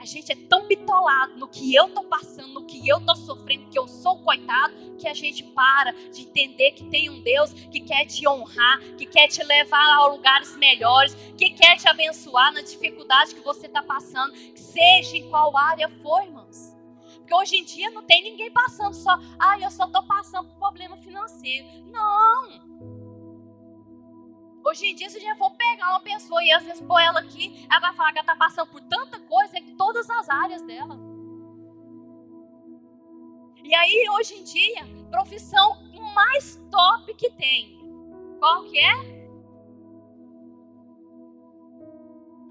Gente 0.08 0.32
é 0.32 0.36
tão 0.36 0.66
bitolado 0.66 1.38
no 1.38 1.50
que 1.50 1.76
eu 1.76 1.90
tô 1.90 2.02
passando, 2.04 2.54
no 2.54 2.66
que 2.66 2.88
eu 2.88 3.06
tô 3.06 3.14
sofrendo, 3.14 3.70
que 3.70 3.78
eu 3.78 3.90
sou 3.90 4.18
coitado, 4.20 4.74
que 4.98 5.06
a 5.06 5.14
gente 5.14 5.44
para 5.44 5.92
de 5.92 6.22
entender 6.22 6.72
que 6.72 6.86
tem 6.86 7.10
um 7.10 7.22
Deus 7.22 7.52
que 7.52 7.82
quer 7.82 8.06
te 8.06 8.26
honrar, 8.26 8.80
que 8.98 9.06
quer 9.06 9.28
te 9.28 9.44
levar 9.44 9.98
a 9.98 10.08
lugares 10.08 10.56
melhores, 10.56 11.14
que 11.38 11.50
quer 11.50 11.76
te 11.76 11.90
abençoar 11.90 12.54
na 12.54 12.62
dificuldade 12.62 13.36
que 13.36 13.42
você 13.42 13.68
está 13.68 13.84
passando, 13.84 14.34
seja 14.56 15.18
em 15.18 15.30
qual 15.30 15.56
área 15.58 15.90
for, 15.90 16.24
irmãos. 16.24 16.74
Porque 17.18 17.36
hoje 17.36 17.58
em 17.58 17.66
dia 17.66 17.92
não 17.92 18.04
tem 18.04 18.24
ninguém 18.24 18.50
passando 18.50 18.94
só, 18.94 19.20
ah, 19.38 19.60
eu 19.60 19.70
só 19.70 19.88
estou 19.88 20.04
passando 20.04 20.48
por 20.48 20.58
problema 20.58 20.96
financeiro. 20.96 21.68
Não. 21.92 22.67
Hoje 24.68 24.88
em 24.88 24.96
dia, 24.96 25.10
se 25.10 25.18
a 25.18 25.22
gente 25.22 25.38
for 25.38 25.52
pegar 25.52 25.92
uma 25.92 26.02
pessoa 26.02 26.44
e 26.44 26.52
às 26.52 26.62
vezes 26.62 26.82
pôr 26.82 27.00
ela 27.00 27.22
aqui, 27.22 27.66
ela 27.72 27.80
vai 27.80 27.94
falar 27.94 28.12
que 28.12 28.20
ela 28.20 28.26
está 28.26 28.36
passando 28.36 28.70
por 28.70 28.82
tanta 28.82 29.18
coisa 29.22 29.58
em 29.58 29.78
todas 29.78 30.10
as 30.10 30.28
áreas 30.28 30.62
dela. 30.64 31.00
E 33.64 33.74
aí, 33.74 34.06
hoje 34.18 34.34
em 34.34 34.44
dia, 34.44 34.86
profissão 35.10 35.78
mais 36.14 36.62
top 36.70 37.14
que 37.14 37.30
tem. 37.32 37.80
Qual 38.40 38.66
que 38.66 38.78
é? 38.78 38.94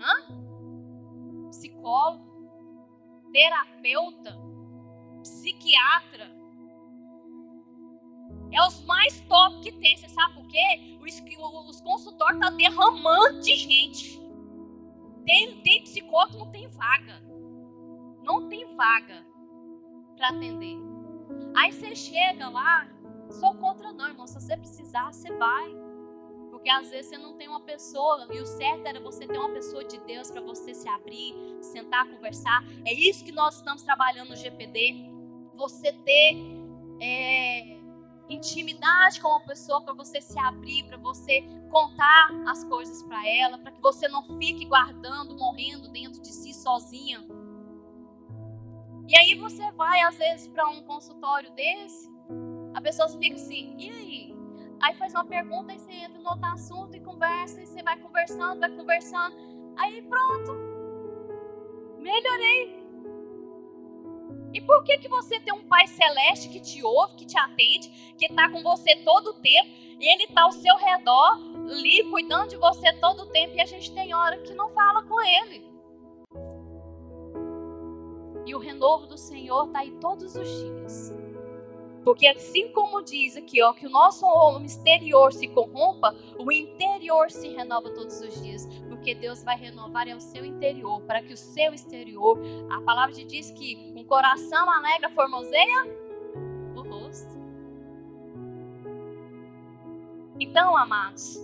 Hã? 0.01 1.51
Psicólogo, 1.51 2.51
terapeuta, 3.31 4.39
psiquiatra. 5.21 6.35
É 8.53 8.67
os 8.67 8.85
mais 8.85 9.21
top 9.23 9.61
que 9.61 9.73
tem. 9.73 9.97
Você 9.97 10.09
sabe 10.09 10.35
por 10.35 10.47
quê? 10.47 10.99
Os, 11.01 11.23
os 11.69 11.81
consultórios 11.81 12.37
estão 12.37 12.51
tá 12.51 12.57
derramando 12.57 13.41
de 13.41 13.57
gente. 13.57 14.21
Tem, 15.25 15.61
tem 15.63 15.83
psicólogo 15.83 16.39
não 16.39 16.51
tem 16.51 16.69
vaga. 16.69 17.23
Não 18.23 18.49
tem 18.49 18.75
vaga 18.75 19.27
para 20.17 20.29
atender. 20.29 20.77
Aí 21.57 21.73
você 21.73 21.95
chega 21.95 22.49
lá, 22.49 22.89
sou 23.31 23.55
contra 23.57 23.93
não, 23.93 24.09
irmão. 24.09 24.27
Se 24.27 24.35
você 24.35 24.57
precisar, 24.57 25.13
você 25.13 25.33
vai. 25.33 25.75
Porque 26.51 26.71
às 26.71 26.91
vezes 26.91 27.11
você 27.11 27.19
não 27.19 27.37
tem 27.37 27.49
uma 27.49 27.61
pessoa, 27.61 28.27
e 28.33 28.41
o 28.41 28.47
certo 28.47 28.87
era 28.87 29.01
você 29.01 29.27
ter 29.27 29.39
uma 29.39 29.51
pessoa 29.51 29.85
de 29.85 29.99
Deus 30.01 30.31
para 30.31 30.41
você 30.41 30.75
se 30.75 30.89
abrir, 30.89 31.35
sentar, 31.61 32.09
conversar. 32.09 32.65
É 32.85 32.93
isso 32.93 33.25
que 33.25 33.33
nós 33.33 33.57
estamos 33.57 33.83
trabalhando 33.83 34.31
no 34.31 34.37
GPD 34.37 35.11
você 35.55 35.93
ter 35.93 36.37
é, 37.01 37.76
intimidade 38.29 39.21
com 39.21 39.29
uma 39.29 39.41
pessoa, 39.41 39.81
para 39.83 39.95
você 39.95 40.21
se 40.21 40.39
abrir, 40.39 40.85
para 40.85 40.97
você 40.97 41.43
contar 41.71 42.31
as 42.49 42.65
coisas 42.65 43.03
para 43.03 43.27
ela, 43.29 43.59
para 43.59 43.73
que 43.73 43.81
você 43.81 44.09
não 44.09 44.23
fique 44.39 44.65
guardando, 44.65 45.37
morrendo 45.37 45.89
dentro 45.89 46.21
de 46.21 46.33
si 46.33 46.53
sozinha. 46.53 47.25
E 49.09 49.17
aí 49.17 49.35
você 49.37 49.71
vai 49.73 50.01
às 50.01 50.17
vezes 50.17 50.49
para 50.49 50.69
um 50.69 50.83
consultório 50.83 51.51
desse, 51.53 52.09
a 52.75 52.81
pessoa 52.81 53.09
fica 53.09 53.37
assim, 53.37 53.75
e 53.79 53.91
aí? 53.91 54.37
Aí 54.81 54.95
faz 54.95 55.15
uma 55.15 55.25
pergunta 55.25 55.73
e 55.73 55.79
você 55.79 55.93
entra 55.93 56.21
no 56.21 56.29
outro 56.29 56.47
assunto 56.47 56.97
e 56.97 57.01
conversa, 57.01 57.63
e 57.63 57.67
você 57.67 57.83
vai 57.83 57.99
conversando, 57.99 58.61
vai 58.61 58.71
conversando. 58.71 59.37
Aí 59.77 60.03
pronto. 60.03 60.53
Melhorei. 61.99 62.86
E 64.57 64.61
por 64.63 64.83
que, 64.85 64.97
que 64.97 65.07
você 65.07 65.39
tem 65.39 65.53
um 65.53 65.69
Pai 65.69 65.87
Celeste 65.87 66.49
que 66.49 66.59
te 66.59 66.83
ouve, 66.83 67.17
que 67.17 67.27
te 67.27 67.37
atende, 67.37 67.91
que 68.17 68.25
está 68.25 68.51
com 68.51 68.63
você 68.63 68.97
todo 69.05 69.27
o 69.29 69.35
tempo, 69.35 69.69
e 70.01 70.11
Ele 70.11 70.25
está 70.25 70.45
ao 70.45 70.53
seu 70.53 70.75
redor, 70.79 71.33
ali, 71.71 72.03
cuidando 72.05 72.49
de 72.49 72.57
você 72.57 72.91
todo 72.95 73.25
o 73.25 73.27
tempo, 73.27 73.55
e 73.55 73.61
a 73.61 73.67
gente 73.67 73.93
tem 73.93 74.15
hora 74.15 74.39
que 74.39 74.55
não 74.55 74.71
fala 74.71 75.03
com 75.03 75.21
Ele. 75.21 75.63
E 78.47 78.55
o 78.55 78.59
renovo 78.59 79.07
do 79.07 79.19
Senhor 79.19 79.67
está 79.67 79.81
aí 79.81 79.91
todos 80.01 80.35
os 80.35 80.49
dias. 80.49 81.26
Porque 82.07 82.29
assim 82.29 82.69
como 82.69 83.03
diz 83.03 83.37
aqui, 83.37 83.61
ó, 83.61 83.73
que 83.73 83.85
o 83.85 83.91
nosso 83.91 84.25
homem 84.25 84.65
exterior 84.65 85.33
se 85.33 85.49
corrompa, 85.49 86.15
o 86.39 86.53
interior 86.53 87.29
se 87.33 87.49
renova 87.49 87.91
todos 87.91 88.21
os 88.21 88.41
dias 88.41 88.65
porque 88.89 89.13
Deus 89.13 89.43
vai 89.43 89.57
renovar 89.57 90.07
é 90.07 90.15
o 90.15 90.21
seu 90.21 90.45
interior, 90.45 91.03
para 91.03 91.21
que 91.21 91.33
o 91.33 91.37
seu 91.37 91.75
exterior, 91.75 92.39
a 92.71 92.81
palavra 92.83 93.13
de 93.13 93.25
diz 93.25 93.51
que 93.51 93.93
um 93.97 94.05
coração 94.05 94.71
alegre 94.71 95.11
formoseia 95.11 95.85
o 96.77 96.83
rosto. 96.83 97.37
Então, 100.39 100.77
amados, 100.77 101.41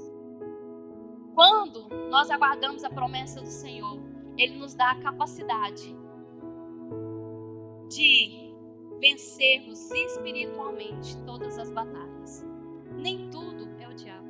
quando 1.34 1.88
nós 2.08 2.30
aguardamos 2.30 2.84
a 2.84 2.90
promessa 2.90 3.40
do 3.40 3.50
Senhor, 3.50 4.00
Ele 4.38 4.56
nos 4.56 4.74
dá 4.74 4.92
a 4.92 5.00
capacidade 5.00 5.92
de 7.88 8.51
vencermos 9.02 9.90
espiritualmente 9.90 11.16
todas 11.26 11.58
as 11.58 11.72
batalhas. 11.72 12.46
Nem 12.92 13.28
tudo 13.30 13.68
é 13.80 13.88
o 13.88 13.94
diabo. 13.94 14.28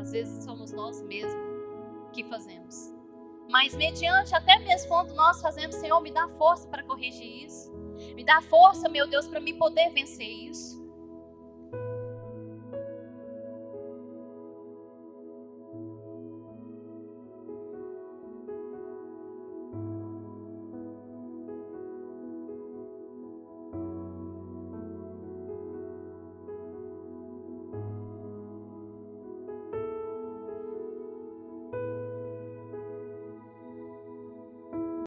Às 0.00 0.10
vezes 0.10 0.42
somos 0.42 0.72
nós 0.72 1.02
mesmos 1.02 1.34
que 2.14 2.24
fazemos. 2.24 2.94
Mas 3.50 3.74
mediante 3.74 4.34
até 4.34 4.58
mesmo 4.60 4.88
quando 4.88 5.14
nós 5.14 5.42
fazemos, 5.42 5.76
Senhor, 5.76 6.00
me 6.00 6.10
dá 6.10 6.26
força 6.30 6.66
para 6.68 6.82
corrigir 6.82 7.44
isso. 7.44 7.70
Me 8.16 8.24
dá 8.24 8.40
força, 8.40 8.88
meu 8.88 9.06
Deus, 9.06 9.28
para 9.28 9.38
me 9.38 9.52
poder 9.52 9.90
vencer 9.90 10.26
isso. 10.26 10.82